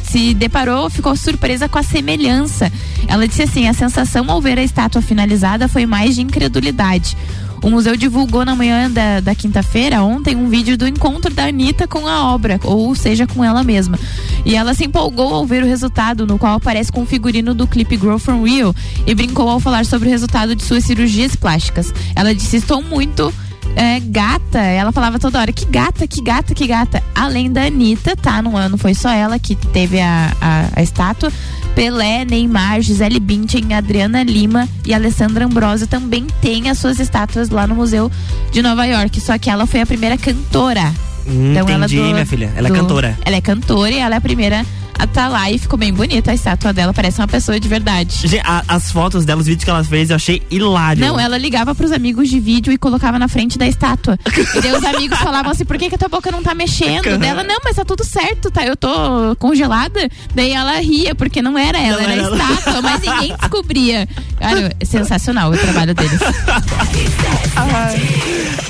se 0.03 0.33
deparou, 0.33 0.89
ficou 0.89 1.15
surpresa 1.15 1.67
com 1.67 1.77
a 1.79 1.83
semelhança. 1.83 2.71
Ela 3.07 3.27
disse 3.27 3.41
assim: 3.43 3.67
a 3.67 3.73
sensação 3.73 4.29
ao 4.29 4.41
ver 4.41 4.57
a 4.59 4.63
estátua 4.63 5.01
finalizada 5.01 5.67
foi 5.67 5.85
mais 5.85 6.15
de 6.15 6.21
incredulidade. 6.21 7.17
O 7.61 7.69
museu 7.69 7.95
divulgou 7.95 8.45
na 8.45 8.55
manhã 8.55 8.89
da, 8.89 9.19
da 9.19 9.35
quinta-feira, 9.35 10.03
ontem, 10.03 10.35
um 10.35 10.49
vídeo 10.49 10.77
do 10.77 10.87
encontro 10.87 11.33
da 11.33 11.45
Anitta 11.45 11.87
com 11.87 12.07
a 12.07 12.33
obra, 12.33 12.59
ou 12.63 12.93
seja, 12.95 13.25
com 13.25 13.43
ela 13.43 13.63
mesma. 13.63 13.99
E 14.45 14.55
ela 14.55 14.73
se 14.73 14.85
empolgou 14.85 15.33
ao 15.33 15.45
ver 15.45 15.63
o 15.63 15.67
resultado, 15.67 16.25
no 16.25 16.37
qual 16.37 16.55
aparece 16.55 16.91
com 16.91 17.01
o 17.01 17.05
figurino 17.05 17.53
do 17.53 17.67
clipe 17.67 17.97
Grow 17.97 18.19
From 18.19 18.43
Real 18.43 18.73
e 19.05 19.13
brincou 19.13 19.49
ao 19.49 19.59
falar 19.59 19.85
sobre 19.85 20.07
o 20.07 20.11
resultado 20.11 20.55
de 20.55 20.63
suas 20.63 20.83
cirurgias 20.83 21.35
plásticas. 21.35 21.93
Ela 22.15 22.33
disse: 22.33 22.57
Estou 22.57 22.81
muito 22.81 23.33
é, 23.75 23.99
gata, 23.99 24.59
ela 24.59 24.91
falava 24.91 25.19
toda 25.19 25.39
hora, 25.39 25.51
que 25.51 25.65
gata, 25.65 26.07
que 26.07 26.21
gata, 26.21 26.55
que 26.55 26.65
gata. 26.65 27.03
Além 27.13 27.51
da 27.51 27.63
Anitta, 27.63 28.15
tá? 28.15 28.41
Não, 28.41 28.69
não 28.69 28.77
foi 28.77 28.93
só 28.93 29.09
ela 29.09 29.37
que 29.37 29.55
teve 29.55 29.99
a, 29.99 30.31
a, 30.41 30.69
a 30.75 30.81
estátua. 30.81 31.31
Pelé, 31.81 32.25
Neymar, 32.25 32.81
Gisele 32.81 33.19
Bündchen, 33.19 33.71
Adriana 33.75 34.23
Lima 34.23 34.67
e 34.83 34.95
Alessandra 34.95 35.45
Ambrosio 35.45 35.85
também 35.85 36.25
têm 36.41 36.71
as 36.71 36.79
suas 36.79 36.99
estátuas 36.99 37.49
lá 37.49 37.67
no 37.67 37.75
Museu 37.75 38.11
de 38.51 38.63
Nova 38.63 38.83
York. 38.87 39.21
Só 39.21 39.37
que 39.37 39.47
ela 39.47 39.67
foi 39.67 39.81
a 39.81 39.85
primeira 39.85 40.17
cantora. 40.17 40.91
Hum, 41.27 41.51
Então 41.51 41.69
ela 41.69 41.85
entendi, 41.85 41.97
do- 42.01 42.13
minha 42.13 42.25
filha. 42.25 42.51
Ela 42.55 42.69
é 42.69 42.71
do- 42.71 42.77
cantora. 42.77 43.19
Ela 43.23 43.35
é 43.35 43.41
cantora 43.41 43.91
e 43.91 43.99
ela 43.99 44.15
é 44.15 44.17
a 44.17 44.21
primeira 44.21 44.65
estar 45.05 45.27
lá 45.27 45.51
e 45.51 45.57
ficou 45.57 45.77
bem 45.77 45.93
bonita 45.93 46.31
a 46.31 46.33
estátua 46.33 46.73
dela, 46.73 46.93
parece 46.93 47.19
uma 47.19 47.27
pessoa 47.27 47.59
de 47.59 47.67
verdade. 47.67 48.27
Gente, 48.27 48.41
a- 48.45 48.63
as 48.67 48.91
fotos 48.91 49.25
dela, 49.25 49.39
os 49.41 49.47
vídeos 49.47 49.63
que 49.63 49.69
ela 49.69 49.83
fez, 49.83 50.09
eu 50.09 50.15
achei 50.15 50.41
hilário. 50.49 51.05
Não, 51.05 51.19
ela 51.19 51.37
ligava 51.37 51.73
pros 51.75 51.91
amigos 51.91 52.29
de 52.29 52.39
vídeo 52.39 52.71
e 52.73 52.77
colocava 52.77 53.17
na 53.19 53.27
frente 53.27 53.57
da 53.57 53.67
estátua. 53.67 54.17
E 54.55 54.61
daí 54.61 54.71
os 54.73 54.83
amigos 54.83 55.17
falavam 55.19 55.51
assim: 55.51 55.65
por 55.65 55.77
que, 55.77 55.89
que 55.89 55.95
a 55.95 55.97
tua 55.97 56.09
boca 56.09 56.31
não 56.31 56.41
tá 56.41 56.53
mexendo? 56.55 57.17
Dela, 57.17 57.43
não, 57.43 57.57
mas 57.63 57.75
tá 57.75 57.85
tudo 57.85 58.03
certo, 58.03 58.49
tá? 58.51 58.65
Eu 58.65 58.75
tô 58.75 58.89
congelada. 59.37 60.09
Daí 60.33 60.51
ela 60.51 60.79
ria, 60.79 61.13
porque 61.15 61.41
não 61.41 61.57
era 61.57 61.77
ela, 61.79 62.01
Não 62.01 62.09
era 62.09 62.21
a 62.23 62.25
era 62.25 62.35
estátua, 62.53 62.81
mas 62.81 63.01
ninguém 63.01 63.35
descobria. 63.37 64.07
Cara, 64.39 64.75
é 64.79 64.85
sensacional 64.85 65.51
o 65.51 65.57
trabalho 65.57 65.93
deles. 65.93 66.19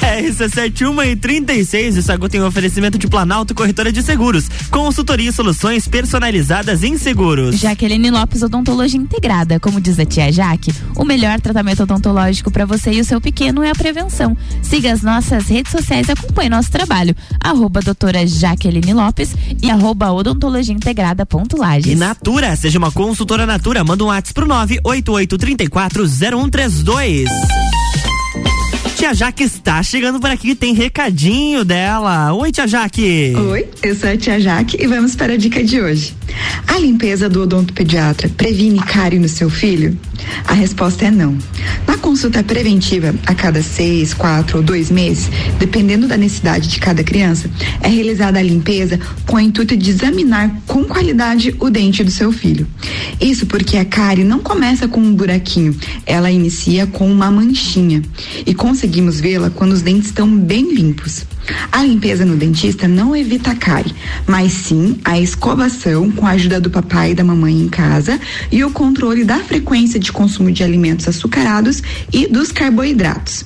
RC71 0.02 1.06
e 1.12 1.16
36, 1.16 1.98
o 1.98 2.02
Sagu 2.02 2.30
tem 2.30 2.42
um 2.42 2.46
oferecimento 2.48 2.98
de 2.98 3.08
Planalto 3.08 3.54
Corretora 3.54 3.92
de 3.92 4.02
Seguros. 4.02 4.50
Consultoria 4.70 5.30
e 5.30 5.34
soluções 5.34 5.88
personalizadas 5.88 6.17
em 6.84 6.98
seguros. 6.98 7.60
Jaqueline 7.60 8.10
Lopes 8.10 8.42
Odontologia 8.42 9.00
Integrada. 9.00 9.60
Como 9.60 9.80
diz 9.80 10.00
a 10.00 10.06
tia 10.06 10.32
Jaque, 10.32 10.74
o 10.96 11.06
melhor 11.06 11.40
tratamento 11.40 11.84
odontológico 11.84 12.50
para 12.50 12.66
você 12.66 12.90
e 12.92 13.00
o 13.00 13.06
seu 13.06 13.22
pequeno 13.22 13.62
é 13.64 13.70
a 13.70 13.76
prevenção. 13.76 14.36
Siga 14.62 14.92
as 14.92 15.04
nossas 15.04 15.48
redes 15.48 15.72
sociais 15.72 16.08
e 16.08 16.12
acompanhe 16.12 16.50
nosso 16.50 16.72
trabalho. 16.72 17.16
Arroba 17.40 17.82
doutora 17.82 18.26
Jaqueline 18.26 18.94
Lopes 18.94 19.36
e 19.62 19.70
arroba 19.70 20.12
odontologia 20.12 20.74
integrada 20.74 21.24
ponto 21.26 21.56
Lages. 21.56 21.92
E 21.92 21.96
Natura, 21.96 22.56
seja 22.56 22.80
uma 22.80 22.92
consultora 22.92 23.46
Natura, 23.46 23.84
manda 23.84 24.04
um 24.04 24.08
WhatsApp 24.08 24.34
pro 24.34 24.48
988340132. 24.48 27.28
Tia 28.98 29.14
Jaque 29.14 29.44
está 29.44 29.84
chegando 29.84 30.20
por 30.20 30.28
aqui, 30.28 30.56
tem 30.56 30.74
recadinho 30.74 31.64
dela. 31.64 32.34
Oi, 32.34 32.52
tia 32.52 32.66
Jaque. 32.66 33.32
Oi, 33.36 33.68
eu 33.84 33.96
sou 33.96 34.10
a 34.10 34.18
tia 34.18 34.40
Jaque 34.40 34.76
e 34.82 34.88
vamos 34.88 35.16
para 35.16 35.34
a 35.34 35.38
dica 35.38 35.64
de 35.64 35.80
hoje. 35.80 36.16
A 36.68 36.80
limpeza 36.80 37.30
do 37.30 37.44
odontopediatra 37.44 38.28
previne 38.28 38.80
cárie 38.80 39.20
no 39.20 39.30
seu 39.30 39.52
filho? 39.52 39.96
A 40.46 40.54
resposta 40.54 41.06
é 41.06 41.12
não. 41.12 41.38
Na 41.86 41.96
consulta 41.98 42.44
preventiva, 42.44 43.14
a 43.26 43.36
cada 43.36 43.62
seis, 43.62 44.16
quatro 44.16 44.58
ou 44.58 44.64
dois 44.64 44.90
meses, 44.90 45.30
dependendo 45.60 46.08
da 46.08 46.18
necessidade 46.18 46.68
de 46.68 46.80
cada 46.80 47.04
criança, 47.04 47.50
é 47.82 47.88
realizada 47.88 48.40
a 48.40 48.44
limpeza 48.44 49.00
com 49.28 49.36
o 49.36 49.40
intuito 49.40 49.78
de 49.78 49.92
examinar 49.92 50.60
com 50.66 50.84
qualidade 50.84 51.56
o 51.60 51.70
dente 51.70 52.04
do 52.04 52.12
seu 52.12 52.32
filho. 52.32 52.68
Isso 53.22 53.46
porque 53.46 53.78
a 53.78 53.86
cárie 53.86 54.24
não 54.24 54.40
começa 54.40 54.88
com 54.88 55.00
um 55.00 55.14
buraquinho, 55.14 55.76
ela 56.06 56.32
inicia 56.32 56.88
com 56.88 57.10
uma 57.10 57.30
manchinha. 57.30 58.02
E 58.46 58.54
conseguimos 58.88 59.20
vê-la 59.20 59.50
quando 59.50 59.74
os 59.74 59.82
dentes 59.82 60.08
estão 60.08 60.38
bem 60.38 60.74
limpos. 60.74 61.26
A 61.72 61.84
limpeza 61.84 62.26
no 62.26 62.36
dentista 62.36 62.88
não 62.88 63.16
evita 63.16 63.52
a 63.52 63.56
cárie, 63.56 63.94
mas 64.26 64.52
sim 64.52 65.00
a 65.04 65.20
escovação 65.20 66.12
com 66.12 66.26
a 66.26 66.32
ajuda 66.32 66.60
do 66.60 66.70
papai 66.70 67.12
e 67.12 67.16
da 67.16 67.24
mamãe 67.24 67.62
em 67.62 67.70
casa 67.70 68.20
e 68.52 68.64
o 68.64 68.72
controle 68.72 69.24
da 69.24 69.40
frequência 69.40 70.00
de 70.00 70.12
consumo 70.12 70.52
de 70.52 70.64
alimentos 70.64 71.08
açucarados 71.08 71.82
e 72.12 72.28
dos 72.28 72.52
carboidratos. 72.52 73.46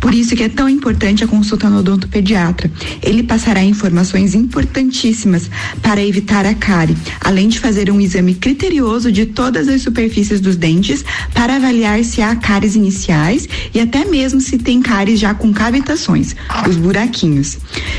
Por 0.00 0.14
isso 0.14 0.34
que 0.36 0.42
é 0.42 0.48
tão 0.48 0.68
importante 0.68 1.24
a 1.24 1.26
consulta 1.26 1.68
no 1.68 1.78
odontopediatra. 1.78 2.70
Ele 3.02 3.22
passará 3.22 3.62
informações 3.62 4.34
importantíssimas 4.34 5.50
para 5.82 6.04
evitar 6.04 6.46
a 6.46 6.54
cárie, 6.54 6.96
além 7.20 7.48
de 7.48 7.58
fazer 7.58 7.90
um 7.90 8.00
exame 8.00 8.34
criterioso 8.34 9.10
de 9.10 9.26
todas 9.26 9.68
as 9.68 9.82
superfícies 9.82 10.40
dos 10.40 10.56
dentes 10.56 11.04
para 11.34 11.56
avaliar 11.56 12.02
se 12.04 12.22
há 12.22 12.34
cáries 12.36 12.76
iniciais 12.76 13.48
e 13.74 13.80
até 13.80 14.04
mesmo 14.04 14.40
se 14.40 14.58
tem 14.58 14.80
cáries 14.80 15.20
já 15.20 15.34
com 15.34 15.52
cavitações, 15.52 16.34
os 16.68 16.76
buraquinhos. 16.76 17.37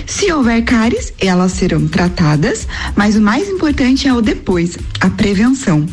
Se 0.05 0.31
houver 0.31 0.63
cáries, 0.63 1.13
elas 1.19 1.53
serão 1.53 1.87
tratadas, 1.87 2.67
mas 2.95 3.15
o 3.15 3.21
mais 3.21 3.47
importante 3.47 4.07
é 4.07 4.13
o 4.13 4.21
depois, 4.21 4.77
a 4.99 5.09
prevenção 5.09 5.85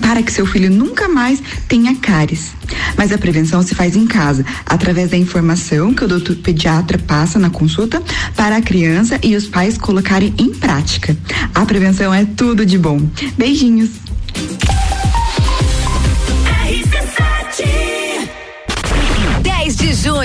para 0.00 0.22
que 0.22 0.32
seu 0.32 0.46
filho 0.46 0.70
nunca 0.70 1.08
mais 1.08 1.42
tenha 1.66 1.94
cáries. 1.96 2.52
Mas 2.96 3.12
a 3.12 3.18
prevenção 3.18 3.62
se 3.62 3.74
faz 3.74 3.96
em 3.96 4.06
casa, 4.06 4.44
através 4.66 5.10
da 5.10 5.16
informação 5.16 5.94
que 5.94 6.04
o 6.04 6.08
doutor 6.08 6.36
pediatra 6.36 6.98
passa 6.98 7.38
na 7.38 7.50
consulta 7.50 8.02
para 8.36 8.56
a 8.56 8.62
criança 8.62 9.18
e 9.22 9.36
os 9.36 9.46
pais 9.46 9.78
colocarem 9.78 10.34
em 10.38 10.50
prática. 10.50 11.16
A 11.54 11.64
prevenção 11.64 12.12
é 12.12 12.24
tudo 12.24 12.64
de 12.64 12.78
bom. 12.78 13.00
Beijinhos. 13.36 13.90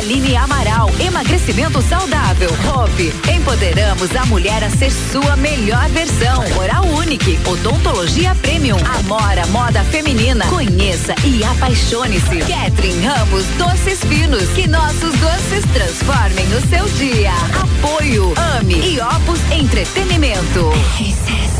Aline 0.00 0.34
Amaral, 0.34 0.90
emagrecimento 0.98 1.82
saudável. 1.82 2.48
Hope, 2.66 3.12
empoderamos 3.30 4.16
a 4.16 4.24
mulher 4.24 4.64
a 4.64 4.70
ser 4.70 4.90
sua 4.90 5.36
melhor 5.36 5.86
versão. 5.90 6.42
Oral 6.58 6.86
Unique, 6.86 7.38
odontologia 7.44 8.34
premium. 8.36 8.78
Amora, 8.98 9.46
moda 9.48 9.84
feminina. 9.84 10.46
Conheça 10.46 11.14
e 11.22 11.44
apaixone-se. 11.44 12.38
Catherine 12.38 13.06
Ramos, 13.06 13.44
doces 13.58 14.00
finos. 14.00 14.48
Que 14.54 14.66
nossos 14.66 15.14
doces 15.18 15.66
transformem 15.74 16.46
o 16.46 16.66
seu 16.70 16.88
dia. 16.96 17.32
Apoio, 17.60 18.32
ame 18.58 18.76
e 18.76 19.00
Opus 19.00 19.40
Entretenimento. 19.52 20.70
Bateu 20.70 21.59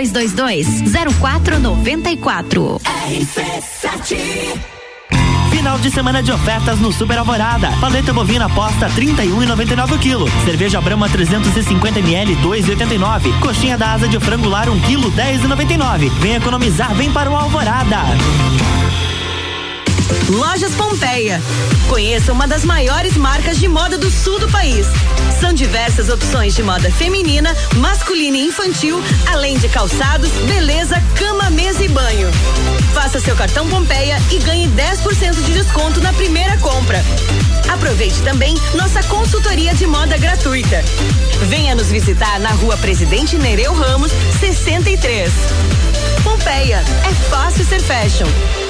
3222 0.00 0.66
0494. 1.18 2.80
Final 5.50 5.78
de 5.78 5.90
semana 5.90 6.22
de 6.22 6.32
ofertas 6.32 6.80
no 6.80 6.90
Super 6.90 7.18
Alvorada. 7.18 7.70
Paleta 7.80 8.12
bovina 8.12 8.48
posta 8.48 8.88
31,99 8.88 9.98
kg. 9.98 10.44
Cerveja 10.46 10.80
Brahma 10.80 11.08
350 11.08 11.98
ml 12.00 12.34
2,89. 12.36 13.40
Coxinha 13.40 13.76
da 13.76 13.92
asa 13.92 14.08
de 14.08 14.18
frango 14.18 14.48
lar 14.48 14.70
1 14.70 14.80
kg 14.80 15.10
10,99. 15.10 16.10
Vem 16.20 16.36
economizar, 16.36 16.94
vem 16.94 17.12
para 17.12 17.30
o 17.30 17.36
Alvorada. 17.36 18.00
Lojas 20.30 20.72
Pompeia. 20.76 21.42
Conheça 21.88 22.32
uma 22.32 22.46
das 22.46 22.64
maiores 22.64 23.16
marcas 23.16 23.58
de 23.58 23.66
moda 23.66 23.98
do 23.98 24.08
sul 24.08 24.38
do 24.38 24.48
país. 24.48 24.86
São 25.40 25.52
diversas 25.52 26.08
opções 26.08 26.54
de 26.54 26.62
moda 26.62 26.88
feminina, 26.90 27.54
masculina 27.76 28.36
e 28.36 28.46
infantil, 28.46 29.02
além 29.26 29.58
de 29.58 29.68
calçados, 29.68 30.30
beleza, 30.46 31.02
cama, 31.16 31.50
mesa 31.50 31.84
e 31.84 31.88
banho. 31.88 32.30
Faça 32.94 33.18
seu 33.18 33.34
cartão 33.34 33.68
Pompeia 33.68 34.18
e 34.30 34.38
ganhe 34.38 34.68
10% 34.68 35.44
de 35.44 35.52
desconto 35.52 36.00
na 36.00 36.12
primeira 36.12 36.56
compra. 36.58 37.04
Aproveite 37.68 38.22
também 38.22 38.54
nossa 38.74 39.02
consultoria 39.04 39.74
de 39.74 39.86
moda 39.86 40.16
gratuita. 40.16 40.84
Venha 41.48 41.74
nos 41.74 41.88
visitar 41.88 42.38
na 42.38 42.50
rua 42.50 42.76
Presidente 42.76 43.36
Nereu 43.36 43.74
Ramos, 43.74 44.12
63. 44.38 45.28
Pompeia, 46.22 46.84
é 47.04 47.14
fácil 47.28 47.64
ser 47.64 47.80
fashion. 47.80 48.69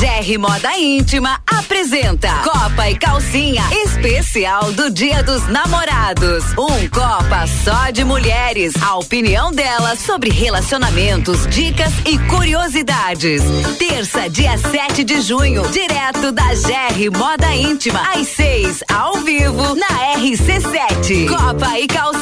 GR 0.00 0.38
Moda 0.38 0.76
Íntima 0.76 1.40
apresenta 1.46 2.28
Copa 2.42 2.90
e 2.90 2.96
Calcinha 2.96 3.62
especial 3.84 4.72
do 4.72 4.90
Dia 4.90 5.22
dos 5.22 5.46
Namorados. 5.48 6.44
Um 6.58 6.88
Copa 6.88 7.46
só 7.62 7.90
de 7.90 8.02
mulheres. 8.04 8.74
A 8.82 8.96
opinião 8.96 9.52
delas 9.52 10.00
sobre 10.00 10.30
relacionamentos, 10.30 11.46
dicas 11.46 11.92
e 12.04 12.18
curiosidades. 12.28 13.42
Terça, 13.78 14.28
dia 14.28 14.58
7 14.58 15.04
de 15.04 15.20
junho, 15.20 15.62
direto 15.68 16.32
da 16.32 16.48
GR 16.54 17.16
Moda 17.16 17.54
Íntima, 17.54 18.00
às 18.14 18.28
6, 18.28 18.82
ao 18.92 19.14
vivo, 19.20 19.74
na 19.76 20.16
RC7. 20.16 21.28
Copa 21.28 21.78
e 21.78 21.86
Calcinha. 21.86 22.13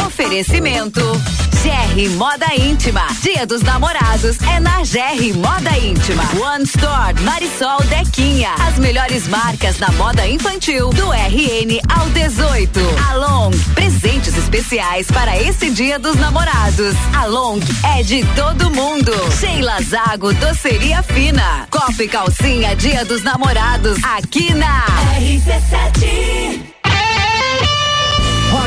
Oferecimento. 0.00 1.00
GR 1.60 2.08
Moda 2.16 2.46
Íntima. 2.54 3.04
Dia 3.20 3.44
dos 3.44 3.62
Namorados 3.62 4.36
é 4.48 4.60
na 4.60 4.78
GR 4.82 5.36
Moda 5.36 5.76
Íntima. 5.76 6.22
One 6.40 6.62
Store 6.62 7.20
Marisol 7.22 7.80
Dequinha. 7.88 8.50
As 8.64 8.78
melhores 8.78 9.26
marcas 9.26 9.80
na 9.80 9.90
moda 9.92 10.24
infantil 10.28 10.90
do 10.90 11.10
RN 11.10 11.80
ao 11.92 12.08
18. 12.10 12.78
Along, 13.10 13.50
presentes 13.74 14.36
especiais 14.36 15.08
para 15.08 15.36
esse 15.36 15.68
Dia 15.68 15.98
dos 15.98 16.14
Namorados. 16.14 16.94
Along 17.16 17.58
é 17.98 18.04
de 18.04 18.24
todo 18.36 18.70
mundo. 18.70 19.10
Sheila 19.40 19.82
Zago 19.82 20.32
Doceria 20.34 21.02
Fina. 21.02 21.66
Copa 21.72 22.04
e 22.04 22.06
Calcinha 22.06 22.76
Dia 22.76 23.04
dos 23.04 23.24
Namorados 23.24 23.98
aqui 24.04 24.54
na 24.54 24.86
RC7. 25.18 26.74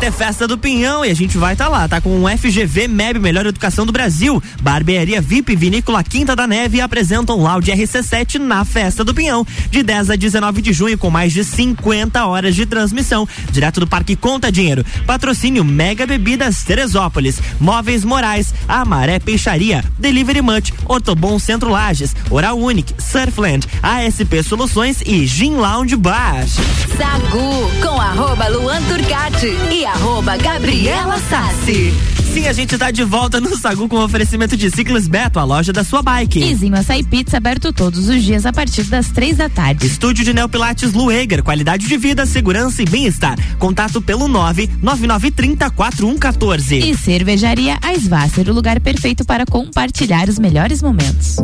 Ter 0.00 0.10
festa 0.10 0.48
do 0.48 0.56
Pinhão 0.56 1.04
e 1.04 1.10
a 1.10 1.14
gente 1.14 1.36
vai 1.36 1.52
estar 1.52 1.66
tá 1.66 1.70
lá, 1.70 1.86
tá 1.86 2.00
com 2.00 2.24
o 2.24 2.26
FGV 2.26 2.88
MEB 2.88 3.18
Melhor 3.18 3.44
Educação 3.44 3.84
do 3.84 3.92
Brasil, 3.92 4.42
Barbearia 4.62 5.20
VIP 5.20 5.54
Vinícola 5.54 6.02
Quinta 6.02 6.34
da 6.34 6.46
Neve 6.46 6.80
apresentam 6.80 7.36
Loud 7.38 7.70
RC7 7.70 8.38
na 8.38 8.64
festa 8.64 9.04
do 9.04 9.12
Pinhão, 9.12 9.46
de 9.70 9.82
10 9.82 10.08
a 10.08 10.16
19 10.16 10.62
de 10.62 10.72
junho, 10.72 10.96
com 10.96 11.10
mais 11.10 11.34
de 11.34 11.44
50 11.44 12.24
horas 12.24 12.54
de 12.54 12.64
transmissão, 12.64 13.28
direto 13.50 13.78
do 13.78 13.86
Parque 13.86 14.16
Conta 14.16 14.50
Dinheiro. 14.50 14.86
Patrocínio 15.06 15.62
Mega 15.62 16.06
Bebidas 16.06 16.62
Teresópolis, 16.62 17.38
Móveis 17.60 18.02
Morais, 18.02 18.54
Amaré 18.66 19.18
Peixaria, 19.18 19.84
Delivery 19.98 20.40
Much, 20.40 20.72
Ortobon 20.86 21.38
Centro 21.38 21.68
Lages, 21.68 22.16
Oral 22.30 22.58
Unique, 22.58 22.94
Surfland, 22.96 23.68
ASP 23.82 24.42
Soluções 24.42 25.02
e 25.04 25.26
Gin 25.26 25.56
Lounge 25.56 25.96
Bar. 25.96 26.46
Sagu 26.96 27.70
com 27.82 28.00
arroba 28.00 28.48
Luan 28.48 28.80
Turcati 28.84 29.54
e 29.70 29.89
arroba 29.90 30.36
Gabriela 30.36 31.18
Sassi. 31.28 31.92
Sim, 32.32 32.46
a 32.46 32.52
gente 32.52 32.78
tá 32.78 32.92
de 32.92 33.02
volta 33.02 33.40
no 33.40 33.56
Sagu 33.58 33.88
com 33.88 33.96
oferecimento 33.96 34.56
de 34.56 34.70
Ciclos 34.70 35.08
Beto, 35.08 35.40
a 35.40 35.44
loja 35.44 35.72
da 35.72 35.82
sua 35.82 36.00
bike. 36.00 36.38
Izinho 36.38 36.76
Açaí 36.76 37.02
Pizza 37.02 37.38
aberto 37.38 37.72
todos 37.72 38.08
os 38.08 38.22
dias 38.22 38.46
a 38.46 38.52
partir 38.52 38.84
das 38.84 39.08
três 39.08 39.38
da 39.38 39.48
tarde. 39.48 39.84
Estúdio 39.84 40.24
de 40.24 40.32
Neopilates 40.32 40.92
Lueger, 40.92 41.42
qualidade 41.42 41.88
de 41.88 41.96
vida, 41.96 42.24
segurança 42.26 42.82
e 42.82 42.84
bem-estar. 42.84 43.36
Contato 43.58 44.00
pelo 44.00 44.28
nove 44.28 44.70
nove 44.80 45.08
nove 45.08 45.32
trinta 45.32 45.68
quatro 45.70 46.06
um 46.06 46.16
14. 46.16 46.76
E 46.76 46.96
cervejaria 46.96 47.76
Aisvasser, 47.82 48.48
o 48.48 48.52
lugar 48.52 48.78
perfeito 48.78 49.24
para 49.24 49.44
compartilhar 49.44 50.28
os 50.28 50.38
melhores 50.38 50.80
momentos. 50.80 51.36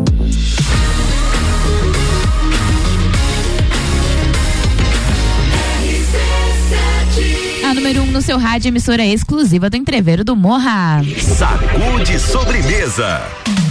Seu 8.36 8.38
rádio, 8.38 8.68
emissora 8.68 9.04
exclusiva 9.04 9.70
do 9.70 9.76
Entreveiro 9.76 10.22
do 10.22 10.36
Morra. 10.36 11.02
Sagu 11.18 12.04
de 12.04 12.18
sobremesa. 12.18 13.22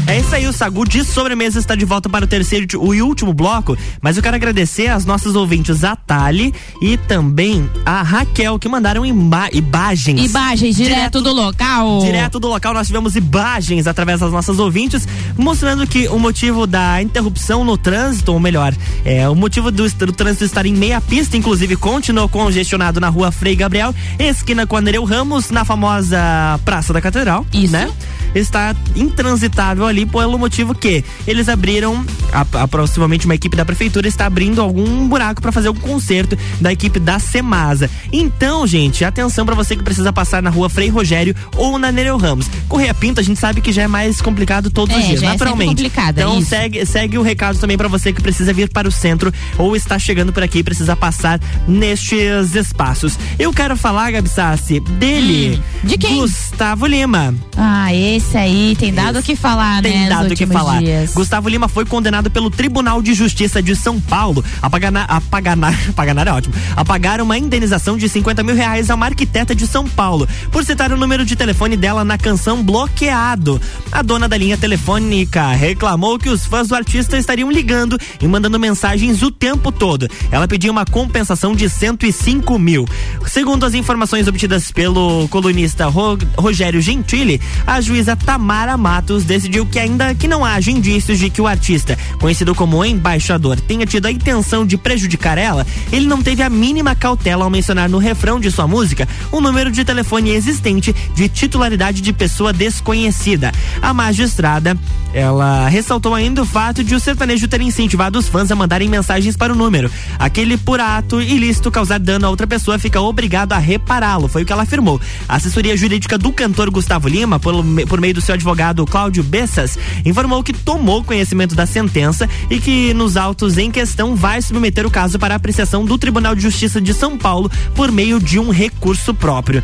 É 0.08 0.20
isso 0.20 0.36
aí, 0.36 0.45
o 0.45 0.53
Sagu 0.53 0.88
de 0.88 1.03
sobremesa 1.03 1.58
está 1.58 1.74
de 1.74 1.84
volta 1.84 2.08
para 2.08 2.26
o 2.26 2.28
terceiro 2.28 2.68
e 2.93 3.01
último 3.01 3.34
bloco, 3.34 3.76
mas 3.99 4.16
eu 4.16 4.22
quero 4.22 4.36
agradecer 4.36 4.88
às 4.88 5.03
nossas 5.03 5.36
ouvintes, 5.36 5.84
a 5.84 5.95
Tali 5.95 6.53
e 6.80 6.95
também 6.95 7.68
a 7.84 8.03
Raquel, 8.03 8.60
que 8.60 8.70
mandaram 8.70 9.03
ima 9.03 9.49
imagens. 9.51 10.30
Imagens, 10.30 10.76
direto, 10.76 10.95
direto, 10.95 11.22
do 11.22 11.34
local. 11.34 12.01
Direto 12.01 12.39
do 12.39 12.47
local, 12.47 12.74
nós 12.76 12.86
tivemos 12.86 13.16
imagens 13.16 13.88
através 13.88 14.20
das 14.20 14.32
nossas 14.32 14.60
ouvintes, 14.60 15.08
mostrando 15.36 15.88
que 15.88 16.08
o 16.08 16.20
motivo 16.20 16.68
da 16.68 17.01
interrupção 17.01 17.64
no 17.64 17.76
trânsito, 17.76 18.32
ou 18.32 18.39
melhor, 18.39 18.76
é, 19.03 19.28
o 19.28 19.34
motivo 19.34 19.72
do, 19.72 19.89
do 19.89 20.14
trânsito 20.14 20.45
estar 20.45 20.68
em 20.68 20.74
meia 20.74 21.01
pista, 21.01 21.36
inclusive 21.36 21.76
continuou 21.76 22.30
congestionado 22.30 22.99
na 22.99 23.10
rua 23.10 23.32
Frei 23.32 23.56
Gabriel, 23.56 23.93
esquina 24.20 24.68
com 24.68 24.80
Nereu 24.80 25.03
Ramos, 25.03 25.49
na 25.49 25.66
famosa 25.66 26.60
Praça 26.64 26.93
da 26.93 27.01
Catedral. 27.01 27.43
Isso. 27.51 27.74
Né? 27.74 27.91
Está 28.36 28.75
intransitável 28.95 29.88
ali 29.88 30.05
pelo 30.05 30.38
motivo 30.38 30.75
que 30.75 31.03
eles 31.25 31.47
abriram, 31.47 32.05
aproximadamente 32.53 33.25
uma 33.25 33.36
equipe 33.36 33.55
da 33.55 33.63
prefeitura 33.63 34.07
está 34.07 34.25
abrindo 34.25 34.61
algum 34.61 35.07
buraco 35.07 35.41
para 35.41 35.51
fazer 35.51 35.69
o 35.69 35.73
conserto 35.73 36.38
da 36.59 36.71
equipe 36.71 36.99
da 36.99 37.17
Semasa. 37.17 37.89
Então, 38.11 38.67
gente, 38.67 39.05
atenção 39.05 39.45
para 39.45 39.55
você 39.55 39.75
que 39.75 39.83
precisa 39.83 40.11
passar 40.11 40.43
na 40.43 40.49
rua 40.49 40.69
Frei 40.69 40.89
Rogério 40.89 41.36
ou 41.55 41.79
na 41.79 41.91
Nereu 41.91 42.17
Ramos. 42.17 42.49
Correia 42.67 42.93
Pinto, 42.93 43.19
a 43.19 43.23
gente 43.23 43.39
sabe 43.39 43.61
que 43.61 43.71
já 43.71 43.83
é 43.83 43.88
mais 43.88 44.21
complicado 44.21 44.69
todos 44.69 44.95
é, 44.95 44.99
os 44.99 45.05
dias, 45.05 45.21
já 45.21 45.29
naturalmente. 45.29 45.86
É 45.86 46.09
então 46.09 46.39
isso. 46.39 46.49
segue, 46.49 46.86
segue 46.86 47.17
o 47.17 47.21
recado 47.21 47.57
também 47.57 47.77
para 47.77 47.88
você 47.88 48.11
que 48.11 48.21
precisa 48.21 48.51
vir 48.51 48.69
para 48.69 48.88
o 48.88 48.91
centro 48.91 49.33
ou 49.57 49.75
está 49.75 49.97
chegando 49.97 50.33
por 50.33 50.43
aqui 50.43 50.59
e 50.59 50.63
precisa 50.63 50.95
passar 50.95 51.39
nestes 51.67 52.55
espaços. 52.55 53.17
Eu 53.39 53.53
quero 53.53 53.77
falar, 53.77 54.11
Gabi 54.11 54.29
Sassi, 54.29 54.79
dele. 54.79 55.61
Hum, 55.83 55.88
de 55.88 55.97
quem? 55.97 56.17
Gustavo 56.17 56.86
Lima. 56.86 57.33
Ah, 57.57 57.93
esse 57.93 58.24
aí 58.34 58.76
tem 58.78 58.93
dado 58.93 59.19
o 59.19 59.23
que 59.23 59.36
falar, 59.36 59.82
tem 59.82 60.03
né? 60.03 60.09
dado 60.09 60.32
o 60.32 60.36
que 60.36 60.45
falar. 60.45 60.80
Dias. 60.80 61.13
Gustavo 61.13 61.49
Lima 61.49 61.67
foi 61.67 61.86
condenado 61.86 62.32
pelo 62.32 62.49
Tribunal 62.49 63.01
de 63.01 63.13
Justiça 63.13 63.61
de 63.61 63.76
São 63.76 63.99
Paulo 63.99 64.43
a 64.61 64.69
pagar, 64.69 64.95
a 64.95 65.21
pagar, 65.21 65.57
a 65.61 65.73
pagar 65.93 66.28
é 66.28 66.32
ótimo, 66.32 66.55
a 66.76 66.86
pagar 66.86 67.21
uma 67.21 67.38
indenização 67.38 67.97
de 67.97 68.07
50 68.07 68.41
mil 68.43 68.55
reais 68.55 68.89
a 68.89 68.95
uma 68.95 69.05
arquiteta 69.05 69.53
de 69.53 69.67
São 69.67 69.88
Paulo 69.88 70.28
por 70.51 70.63
citar 70.63 70.91
o 70.91 70.97
número 70.97 71.26
de 71.26 71.36
telefone 71.36 71.76
dela 71.76 72.03
na 72.03 72.17
canção 72.17 72.63
bloqueado. 72.63 73.61
A 73.91 74.01
dona 74.01 74.28
da 74.28 74.38
linha 74.38 74.57
telefônica 74.57 75.51
reclamou 75.51 76.17
que 76.17 76.30
os 76.30 76.45
fãs 76.45 76.69
do 76.69 76.76
artista 76.76 77.17
estariam 77.17 77.51
ligando 77.51 77.97
e 78.21 78.28
mandando 78.28 78.59
mensagens 78.59 79.21
o 79.21 79.30
tempo 79.30 79.71
todo. 79.71 80.07
Ela 80.32 80.47
pediu 80.47 80.71
uma 80.71 80.86
compensação 80.86 81.55
de 81.55 81.69
105 81.69 82.57
mil. 82.57 82.88
Segundo 83.28 83.65
as 83.65 83.73
informações 83.73 84.28
obtidas 84.28 84.71
pelo 84.71 85.28
colunista 85.30 85.88
Ro, 85.88 86.17
Rogério 86.38 86.82
Gentili, 86.82 87.41
a 87.65 87.82
juíza 87.82 88.14
Tamara 88.16 88.78
Matos 88.78 89.24
decidiu 89.24 89.66
que 89.66 89.80
ainda 89.80 90.13
que 90.16 90.28
não 90.28 90.45
haja 90.45 90.72
indícios 90.72 91.20
de 91.20 91.30
que 91.30 91.41
o 91.41 91.47
artista, 91.47 91.97
conhecido 92.20 92.55
como 92.55 92.84
embaixador, 92.84 93.59
tenha 93.59 93.86
tido 93.86 94.05
a 94.05 94.11
intenção 94.11 94.66
de 94.66 94.78
prejudicar 94.78 95.38
ela, 95.38 95.66
ele 95.91 96.07
não 96.07 96.22
teve 96.22 96.43
a 96.43 96.49
mínima 96.49 96.95
cautela 96.95 97.43
ao 97.43 97.49
mencionar 97.49 97.89
no 97.89 97.97
refrão 97.97 98.39
de 98.39 98.51
sua 98.51 98.68
música 98.68 99.07
um 99.32 99.41
número 99.41 99.72
de 99.72 99.84
telefone 99.84 100.32
existente 100.32 100.95
de 101.13 101.28
titularidade 101.28 102.01
de 102.01 102.13
pessoa 102.13 102.53
desconhecida. 102.53 103.51
A 103.82 103.93
magistrada, 103.93 104.78
ela 105.13 105.68
ressaltou 105.68 106.13
ainda 106.13 106.41
o 106.41 106.45
fato 106.45 106.84
de 106.84 106.95
o 106.95 106.99
sertanejo 106.99 107.47
ter 107.47 107.61
incentivado 107.61 108.20
os 108.20 108.28
fãs 108.28 108.51
a 108.51 108.55
mandarem 108.55 108.89
mensagens 108.89 109.36
para 109.36 109.53
o 109.53 109.55
número. 109.55 109.89
Aquele 110.20 110.57
por 110.57 110.80
ato 110.80 111.22
ilícito 111.22 111.72
causar 111.72 111.99
dano 111.99 112.28
a 112.28 112.30
outra 112.30 112.47
pessoa 112.47 112.78
fica 112.80 112.99
obrigado 112.99 113.53
a 113.53 113.57
repará-lo, 113.57 114.28
foi 114.28 114.43
o 114.43 114.45
que 114.45 114.51
ela 114.51 114.63
afirmou. 114.63 114.99
A 115.28 115.36
assessoria 115.36 115.76
jurídica 115.78 116.18
do 116.18 116.32
cantor 116.32 116.70
Gustavo 116.70 117.07
Lima, 117.07 117.39
por, 117.39 117.53
por 117.88 117.95
meio 118.00 118.14
do 118.14 118.22
seu 118.22 118.36
advogado 118.36 118.86
Cláudio 118.86 119.24
Bessas, 119.24 119.78
informou 120.06 120.43
que 120.43 120.54
tomou 120.54 121.04
conhecimento 121.04 121.56
da 121.56 121.66
sentença 121.66 122.30
e 122.50 122.60
que 122.60 122.93
nos 122.93 123.18
autos 123.18 123.58
em 123.58 123.72
questão 123.72 124.16
vai 124.16 124.41
submeter 124.41 124.86
o 124.86 124.91
caso 124.91 125.20
para 125.20 125.36
apreciação 125.36 125.86
do 125.86 125.98
Tribunal 125.98 126.36
de 126.36 126.41
Justiça 126.41 126.82
de 126.82 126.93
São 126.93 127.18
Paulo 127.18 127.52
por 127.74 127.91
meio 127.91 128.20
de 128.20 128.39
um 128.39 128.50
recurso 128.50 129.14
próprio. 129.14 129.64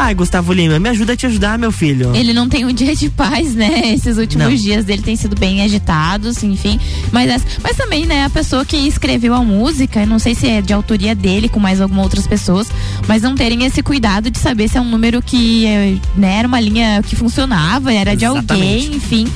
Ai, 0.00 0.14
Gustavo 0.14 0.52
Lima, 0.52 0.78
me 0.78 0.88
ajuda 0.88 1.14
a 1.14 1.16
te 1.16 1.26
ajudar, 1.26 1.58
meu 1.58 1.72
filho. 1.72 2.14
Ele 2.14 2.32
não 2.32 2.48
tem 2.48 2.64
um 2.64 2.72
dia 2.72 2.94
de 2.94 3.10
paz, 3.10 3.52
né? 3.56 3.92
Esses 3.92 4.16
últimos 4.16 4.46
não. 4.46 4.54
dias 4.54 4.84
dele 4.84 5.02
têm 5.02 5.16
sido 5.16 5.34
bem 5.34 5.60
agitados, 5.62 6.40
enfim. 6.44 6.78
Mas, 7.10 7.44
mas 7.60 7.76
também, 7.76 8.06
né, 8.06 8.24
a 8.24 8.30
pessoa 8.30 8.64
que 8.64 8.76
escreveu 8.76 9.34
a 9.34 9.42
música, 9.42 10.06
não 10.06 10.20
sei 10.20 10.36
se 10.36 10.46
é 10.46 10.62
de 10.62 10.72
autoria 10.72 11.16
dele 11.16 11.48
com 11.48 11.58
mais 11.58 11.80
algumas 11.80 12.04
outras 12.04 12.28
pessoas, 12.28 12.70
mas 13.08 13.22
não 13.22 13.34
terem 13.34 13.64
esse 13.64 13.82
cuidado 13.82 14.30
de 14.30 14.38
saber 14.38 14.68
se 14.68 14.78
é 14.78 14.80
um 14.80 14.88
número 14.88 15.20
que 15.20 16.00
né, 16.14 16.38
era 16.38 16.46
uma 16.46 16.60
linha 16.60 17.02
que 17.02 17.16
funcionava, 17.16 17.92
era 17.92 18.14
de 18.14 18.24
Exatamente. 18.24 18.52
alguém, 18.52 18.96
enfim. 18.96 19.26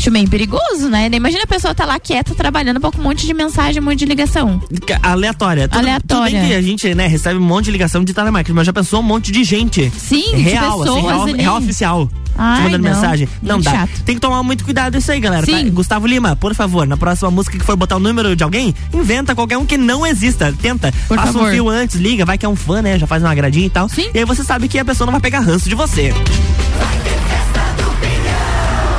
Acho 0.00 0.10
meio 0.10 0.26
perigoso, 0.30 0.88
né? 0.88 1.10
Imagina 1.12 1.42
a 1.42 1.46
pessoa 1.46 1.74
tá 1.74 1.84
lá 1.84 2.00
quieta, 2.00 2.34
trabalhando 2.34 2.80
com 2.80 2.88
um 2.98 3.02
monte 3.02 3.26
de 3.26 3.34
mensagem, 3.34 3.82
um 3.82 3.84
monte 3.84 3.98
de 3.98 4.06
ligação. 4.06 4.58
Aleatória. 5.02 5.68
Tudo, 5.68 5.78
Aleatória. 5.78 6.30
Tudo 6.30 6.40
bem 6.40 6.48
que 6.48 6.54
a 6.54 6.62
gente, 6.62 6.94
né, 6.94 7.06
recebe 7.06 7.38
um 7.38 7.42
monte 7.42 7.66
de 7.66 7.72
ligação 7.72 8.02
de 8.02 8.14
telemarketing, 8.14 8.56
mas 8.56 8.64
já 8.64 8.72
pensou 8.72 9.00
um 9.00 9.02
monte 9.02 9.30
de 9.30 9.44
gente. 9.44 9.92
Sim, 9.94 10.36
real, 10.36 10.82
de 10.82 10.88
assim, 10.88 11.00
real, 11.02 11.22
ali. 11.24 11.32
real 11.34 11.56
oficial. 11.58 12.10
Ai, 12.34 12.62
mandando 12.62 12.82
não. 12.84 12.94
mensagem. 12.94 13.28
Não 13.42 13.56
Muito 13.56 13.66
dá. 13.66 13.72
chato. 13.72 14.02
Tem 14.02 14.14
que 14.14 14.22
tomar 14.22 14.42
muito 14.42 14.64
cuidado 14.64 14.96
isso 14.96 15.12
aí, 15.12 15.20
galera. 15.20 15.46
tá? 15.46 15.52
Sim. 15.52 15.68
Gustavo 15.68 16.06
Lima, 16.06 16.34
por 16.34 16.54
favor, 16.54 16.86
na 16.86 16.96
próxima 16.96 17.30
música 17.30 17.58
que 17.58 17.64
for 17.66 17.76
botar 17.76 17.96
o 17.96 18.00
número 18.00 18.34
de 18.34 18.42
alguém, 18.42 18.74
inventa 18.94 19.34
qualquer 19.34 19.58
um 19.58 19.66
que 19.66 19.76
não 19.76 20.06
exista. 20.06 20.50
Tenta. 20.62 20.90
Por 21.08 21.18
Faça 21.18 21.30
favor. 21.34 21.48
um 21.48 21.52
fio 21.52 21.68
antes, 21.68 21.96
liga, 21.96 22.24
vai 22.24 22.38
que 22.38 22.46
é 22.46 22.48
um 22.48 22.56
fã, 22.56 22.80
né? 22.80 22.98
Já 22.98 23.06
faz 23.06 23.22
uma 23.22 23.30
agradinha 23.30 23.66
e 23.66 23.70
tal. 23.70 23.86
Sim. 23.86 24.08
E 24.14 24.18
aí 24.18 24.24
você 24.24 24.42
sabe 24.42 24.66
que 24.66 24.78
a 24.78 24.84
pessoa 24.84 25.04
não 25.04 25.12
vai 25.12 25.20
pegar 25.20 25.40
ranço 25.40 25.68
de 25.68 25.74
você. 25.74 26.14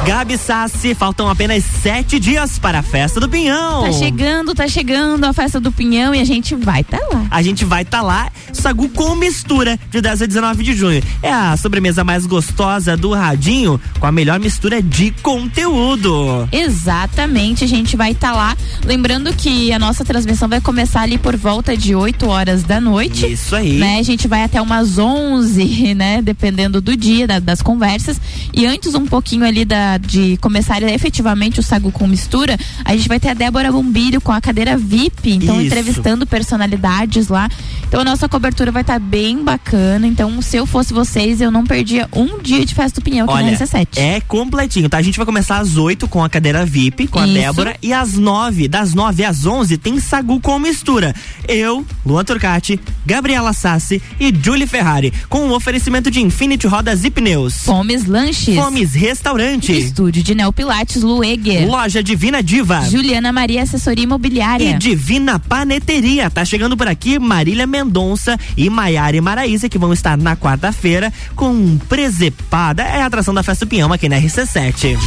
Gabi 0.06 0.36
Sassi, 0.36 0.95
faltam 0.95 1.30
apenas 1.30 1.64
sete 1.64 2.20
dias 2.20 2.58
para 2.58 2.80
a 2.80 2.84
festa 2.84 3.20
do 3.20 3.30
Pinhão. 3.30 3.84
Tá 3.84 3.91
chegando, 3.91 4.56
tá 4.56 4.68
chegando 4.68 5.24
a 5.26 5.32
festa 5.32 5.60
do 5.60 5.72
Pinhão 5.72 6.14
e 6.16 6.20
a 6.20 6.26
gente 6.26 6.56
vai 6.56 6.84
tá 6.84 6.97
lá. 7.14 7.28
A 7.30 7.41
gente 7.43 7.64
vai 7.64 7.84
estar 7.84 7.99
tá 7.99 8.04
lá, 8.04 8.32
Sagu 8.52 8.89
com 8.89 9.16
mistura, 9.16 9.80
de 9.89 10.02
10 10.02 10.24
a 10.24 10.26
19 10.26 10.64
de 10.64 10.74
junho. 10.74 11.02
É 11.22 11.32
a 11.32 11.56
sobremesa 11.56 12.04
mais 12.04 12.26
gostosa 12.26 12.97
do 12.97 13.12
Radinho, 13.12 13.80
com 13.99 14.08
a 14.08 14.12
melhor 14.12 14.39
mistura 14.39 14.82
de 14.82 15.12
conteúdo. 15.22 16.47
Exatamente, 16.52 17.64
a 17.64 17.68
gente 17.68 17.95
vai 17.95 18.12
estar 18.12 18.32
tá 18.32 18.36
lá. 18.36 18.58
Lembrando 18.84 19.34
que 19.34 19.72
a 19.72 19.80
nossa 19.80 20.04
transmissão 20.04 20.49
vai 20.49 20.60
começar 20.60 21.02
ali 21.02 21.18
por 21.18 21.36
volta 21.36 21.78
de 21.78 21.95
8 21.95 22.28
horas 22.28 22.64
da 22.64 22.82
noite. 22.82 23.32
Isso 23.32 23.56
aí. 23.56 23.78
Né? 23.78 23.99
A 23.99 24.04
gente 24.04 24.28
vai 24.28 24.43
até 24.43 24.60
umas 24.62 24.97
11, 24.97 25.93
né? 25.95 26.22
Dependendo 26.22 26.82
do 26.82 26.97
dia, 26.97 27.28
da- 27.28 27.39
das 27.39 27.62
conversas. 27.62 28.20
E 28.54 28.66
antes 28.66 28.95
um 28.95 29.06
pouquinho 29.06 29.45
ali 29.45 29.64
da 29.64 29.90
da, 29.91 29.97
de 29.97 30.37
começar 30.37 30.81
efetivamente 30.83 31.59
o 31.59 31.63
Sagu 31.63 31.91
com 31.91 32.07
mistura, 32.07 32.57
a 32.85 32.95
gente 32.95 33.07
vai 33.07 33.19
ter 33.19 33.29
a 33.29 33.33
Débora 33.33 33.71
Bombilho 33.71 34.21
com 34.21 34.31
a 34.31 34.39
cadeira 34.39 34.77
VIP, 34.77 35.31
então 35.31 35.55
Isso. 35.55 35.67
entrevistando 35.67 36.25
personalidades 36.25 37.27
lá. 37.27 37.49
Então 37.87 38.01
a 38.01 38.03
nossa 38.05 38.29
cobertura 38.29 38.71
vai 38.71 38.81
estar 38.81 38.99
bem 38.99 39.43
bacana. 39.43 40.07
Então, 40.07 40.41
se 40.41 40.57
eu 40.57 40.65
fosse 40.65 40.93
vocês, 40.93 41.41
eu 41.41 41.51
não 41.51 41.65
perdia 41.65 42.07
um 42.13 42.39
dia 42.39 42.65
de 42.65 42.73
festa 42.73 43.01
do 43.01 43.03
Pinhão 43.03 43.25
aqui 43.25 43.33
Olha, 43.33 43.51
na 43.51 43.57
RC7. 43.57 43.97
é 43.97 44.21
completinho, 44.21 44.87
tá? 44.89 44.97
A 44.97 45.01
gente 45.01 45.17
vai 45.17 45.25
começar 45.25 45.57
às 45.57 45.77
8 45.77 46.07
com 46.07 46.23
a 46.23 46.29
cadeira 46.29 46.65
VIP, 46.65 47.07
com 47.07 47.19
a 47.19 47.25
Isso. 47.25 47.33
Débora, 47.33 47.75
e 47.81 47.93
às 47.93 48.13
9, 48.13 48.67
das 48.67 48.93
9 48.93 49.25
às 49.25 49.45
11 49.45 49.77
tem 49.77 49.99
Sagu 49.99 50.39
com 50.39 50.57
mistura. 50.59 51.13
Eu, 51.47 51.85
Luan 52.05 52.23
Turcati, 52.23 52.79
Gabriela 53.05 53.53
Sassi 53.53 54.01
e 54.19 54.33
Julie 54.41 54.67
Ferrari, 54.67 55.13
com 55.27 55.47
um 55.47 55.51
oferecimento 55.51 56.09
de 56.09 56.21
Infinity 56.21 56.67
Rodas 56.67 57.03
e 57.03 57.09
Pneus. 57.09 57.63
Fomes 57.63 58.05
Lanches. 58.05 58.55
Fomes 58.55 58.93
Restaurante. 58.93 59.71
Estúdio 59.82 60.23
de 60.23 60.36
Neo 60.36 60.53
Pilates 60.53 61.01
Lueger. 61.01 61.67
Loja 61.67 62.03
Divina 62.03 62.41
Diva. 62.41 62.82
Juliana 62.89 63.32
Maria 63.32 63.63
Assessoria 63.63 64.03
Imobiliária. 64.03 64.71
E 64.71 64.73
Divina 64.77 65.39
Paneteria. 65.39 66.29
Tá 66.29 66.45
chegando 66.45 66.77
por 66.77 66.88
aqui 66.88 67.19
Marília 67.19 67.65
Mendonça 67.67 68.38
e 68.55 68.69
Maiara 68.69 69.15
e 69.15 69.21
Maraísa, 69.21 69.67
que 69.67 69.77
vão 69.77 69.91
estar 69.91 70.17
na 70.17 70.36
quarta-feira 70.36 71.11
com 71.36 71.49
um 71.49 71.77
presepada. 71.77 72.84
É 72.84 73.01
a 73.01 73.05
atração 73.05 73.34
da 73.34 73.43
Festa 73.43 73.65
do 73.65 73.69
Pinhão 73.69 73.91
aqui 73.91 74.07
na 74.07 74.17
RC7. 74.17 74.97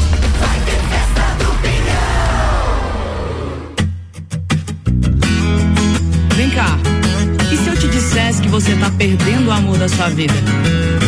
Vem 6.37 6.51
cá. 6.51 6.79
E 7.53 7.57
se 7.57 7.68
eu 7.68 7.77
te 7.77 7.89
dissesse 7.89 8.43
que 8.43 8.49
você 8.49 8.75
tá 8.77 8.91
perdendo 8.91 9.49
o 9.49 9.53
amor 9.53 9.79
da 9.79 9.89
sua 9.89 10.09
vida? 10.09 10.35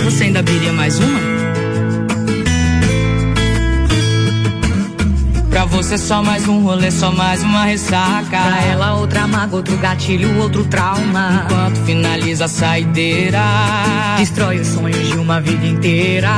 Você 0.04 0.24
ainda 0.24 0.38
abriria 0.38 0.72
mais 0.72 0.98
uma? 0.98 1.45
Pra 5.56 5.64
você 5.64 5.96
só 5.96 6.22
mais 6.22 6.46
um 6.46 6.60
rolê, 6.60 6.90
só 6.90 7.10
mais 7.10 7.42
uma 7.42 7.64
ressaca. 7.64 8.28
Pra 8.28 8.62
ela 8.64 8.96
outra 8.96 9.26
mágoa, 9.26 9.56
outro 9.56 9.74
gatilho, 9.78 10.38
outro 10.38 10.66
trauma. 10.66 11.46
Enquanto 11.46 11.82
finaliza 11.86 12.44
a 12.44 12.48
saideira, 12.48 13.40
destrói 14.18 14.60
os 14.60 14.68
sonhos 14.68 15.08
de 15.08 15.16
uma 15.16 15.40
vida 15.40 15.66
inteira. 15.66 16.28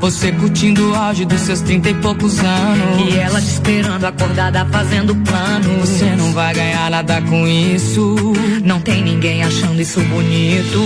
Você 0.00 0.32
curtindo 0.32 0.90
o 0.90 0.96
auge 0.96 1.24
dos 1.24 1.42
seus 1.42 1.60
trinta 1.60 1.90
e 1.90 1.94
poucos 1.94 2.40
anos. 2.40 3.14
E 3.14 3.20
ela 3.20 3.40
te 3.40 3.46
esperando 3.46 4.04
acordada 4.04 4.66
fazendo 4.66 5.14
planos. 5.14 5.88
Você 5.88 6.16
não 6.16 6.32
vai 6.32 6.52
ganhar 6.52 6.90
nada 6.90 7.22
com 7.22 7.46
isso. 7.46 8.16
Não 8.64 8.80
tem 8.80 9.04
ninguém 9.04 9.44
achando 9.44 9.80
isso 9.80 10.00
bonito. 10.00 10.82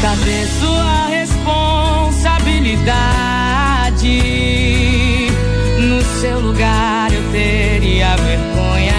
Cadê 0.00 0.46
sua 0.60 1.06
responsabilidade? 1.08 3.43
Seu 6.20 6.40
lugar 6.40 7.12
eu 7.12 7.22
teria 7.32 8.16
vergonha. 8.16 8.94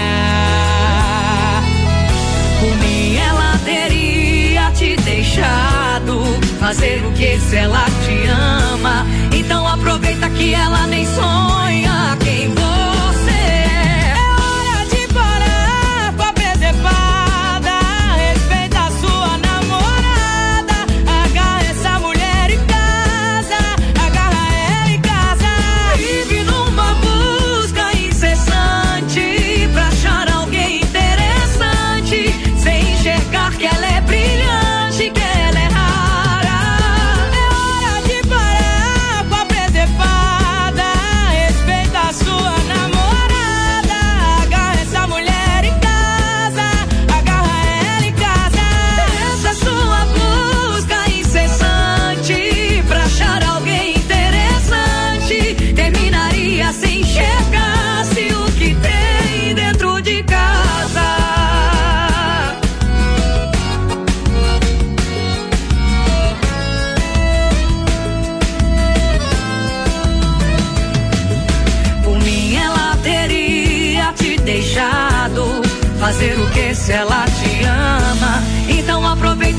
Por 2.60 2.76
mim 2.76 3.16
ela 3.16 3.58
teria 3.64 4.70
te 4.72 4.96
deixado 4.96 6.22
fazer 6.60 7.04
o 7.04 7.12
que 7.12 7.38
se 7.40 7.56
ela 7.56 7.84
te 8.04 8.26
ama. 8.28 9.06
Então 9.32 9.66
aproveita 9.66 10.28
que 10.30 10.54
ela 10.54 10.86
nem 10.86 11.04
sonha 11.06 12.15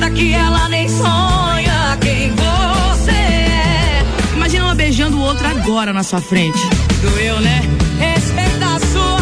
que 0.10 0.34
ela 0.34 0.70
nem 0.70 0.88
sonha 0.88 1.98
quem 2.00 2.34
você 2.36 3.12
é. 3.12 4.06
Imagina 4.34 4.66
uma 4.66 4.76
beijando 4.76 5.18
o 5.18 5.22
outro 5.22 5.48
agora 5.48 5.92
na 5.92 6.04
sua 6.04 6.22
frente. 6.22 6.60
Doeu, 7.02 7.42
né? 7.42 7.62
Respeita 8.00 8.66
a 8.66 8.80
sua 8.80 9.17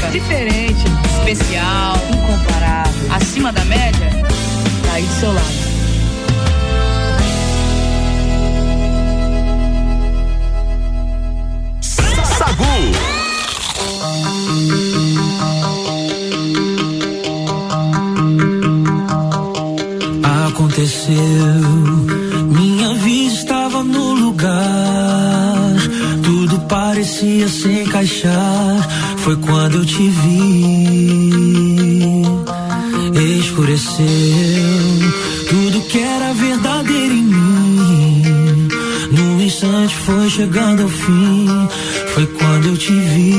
fantástica, 0.00 0.10
diferente, 0.10 0.84
especial, 1.18 1.96
incomparável, 2.08 3.14
acima 3.14 3.52
da 3.52 3.64
média? 3.64 4.10
Tá 4.86 4.92
aí 4.94 5.04
do 5.04 5.12
seu 5.12 5.32
lado. 5.32 5.70
Sagu. 12.38 12.64
Aconteceu, 20.48 21.14
minha 22.50 22.94
vida 22.94 23.34
estava 23.34 23.82
no 23.82 24.14
lugar, 24.14 24.50
tudo 26.22 26.60
parecia 26.60 27.48
se 27.48 27.82
encaixar. 27.82 29.09
Foi 29.30 29.36
quando 29.36 29.76
eu 29.76 29.86
te 29.86 30.08
vi, 30.08 31.22
escureceu 33.38 34.04
tudo 35.48 35.80
que 35.82 36.00
era 36.00 36.34
verdadeiro 36.34 37.14
em 37.14 37.22
mim. 37.22 38.68
No 39.12 39.40
instante 39.40 39.94
foi 39.98 40.28
chegando 40.28 40.82
ao 40.82 40.88
fim, 40.88 41.46
foi 42.12 42.26
quando 42.26 42.70
eu 42.70 42.76
te 42.76 42.92
vi. 42.92 43.32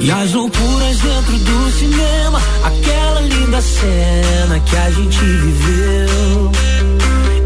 E 0.00 0.10
as 0.10 0.34
loucuras 0.34 0.98
dentro 0.98 1.38
do 1.38 1.70
cinema, 1.70 2.38
aquela 2.64 3.20
linda 3.22 3.62
cena 3.62 4.60
que 4.60 4.76
a 4.76 4.90
gente 4.90 5.24
viveu. 5.24 6.52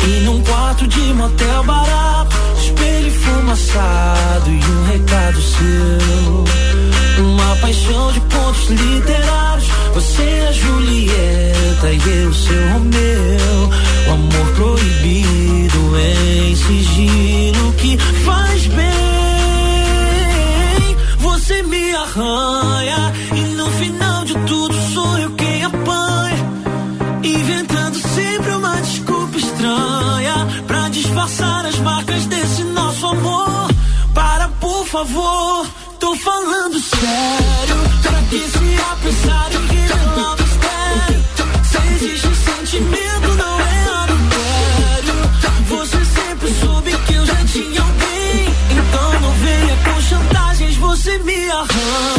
E 0.05 0.21
num 0.25 0.43
quarto 0.43 0.85
de 0.89 1.15
motel 1.15 1.63
barato, 1.63 2.08
amassado 3.49 4.51
e 4.51 4.59
um 4.59 4.85
recado 4.85 5.41
seu. 5.41 6.45
Uma 7.25 7.57
paixão 7.57 8.13
de 8.13 8.21
pontos 8.21 8.69
literários. 8.69 9.67
Você 9.95 10.23
é 10.23 10.53
Julieta 10.53 11.91
e 11.91 12.23
eu 12.23 12.35
seu 12.35 12.69
Romeu. 12.73 13.71
O 14.07 14.11
amor 14.13 14.53
proibido 14.55 15.99
em 15.99 16.55
sigilo 16.55 17.73
que 17.73 17.97
faz 18.25 18.67
bem. 18.67 18.87
Você 21.19 21.63
me 21.63 21.95
arranha 21.95 23.15
favor, 35.05 35.67
tô 36.01 36.17
falando 36.17 36.77
sério. 36.81 37.77
Pra 38.03 38.21
que 38.31 38.39
se 38.39 38.83
apressar 38.91 39.49
em 39.53 39.67
revelar 39.67 40.35
o 40.35 40.43
mistério? 40.43 41.25
Se 41.63 42.05
existe 42.05 42.35
sentimento, 42.35 43.29
não 43.37 43.61
é 43.61 43.85
adultério. 44.03 45.15
Você 45.69 46.05
sempre 46.05 46.53
soube 46.61 46.91
que 47.07 47.15
eu 47.15 47.27
já 47.27 47.45
tinha 47.45 47.81
alguém. 47.81 48.55
Então 48.73 49.21
não 49.21 49.33
venha 49.35 49.77
com 49.85 50.01
chantagens, 50.01 50.77
você 50.77 51.19
me 51.19 51.49
arranha. 51.49 52.18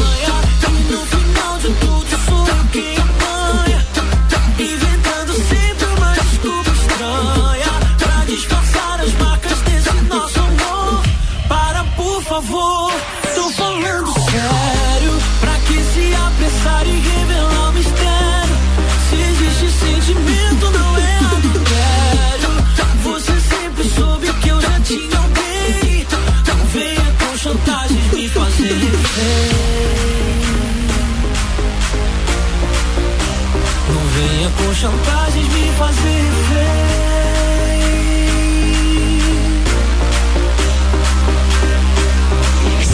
Chantagens 34.79 35.47
me 35.49 35.71
fazer 35.77 36.21
refém. 36.47 36.79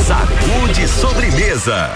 Sacude 0.05 0.87
sobremesa. 0.87 1.91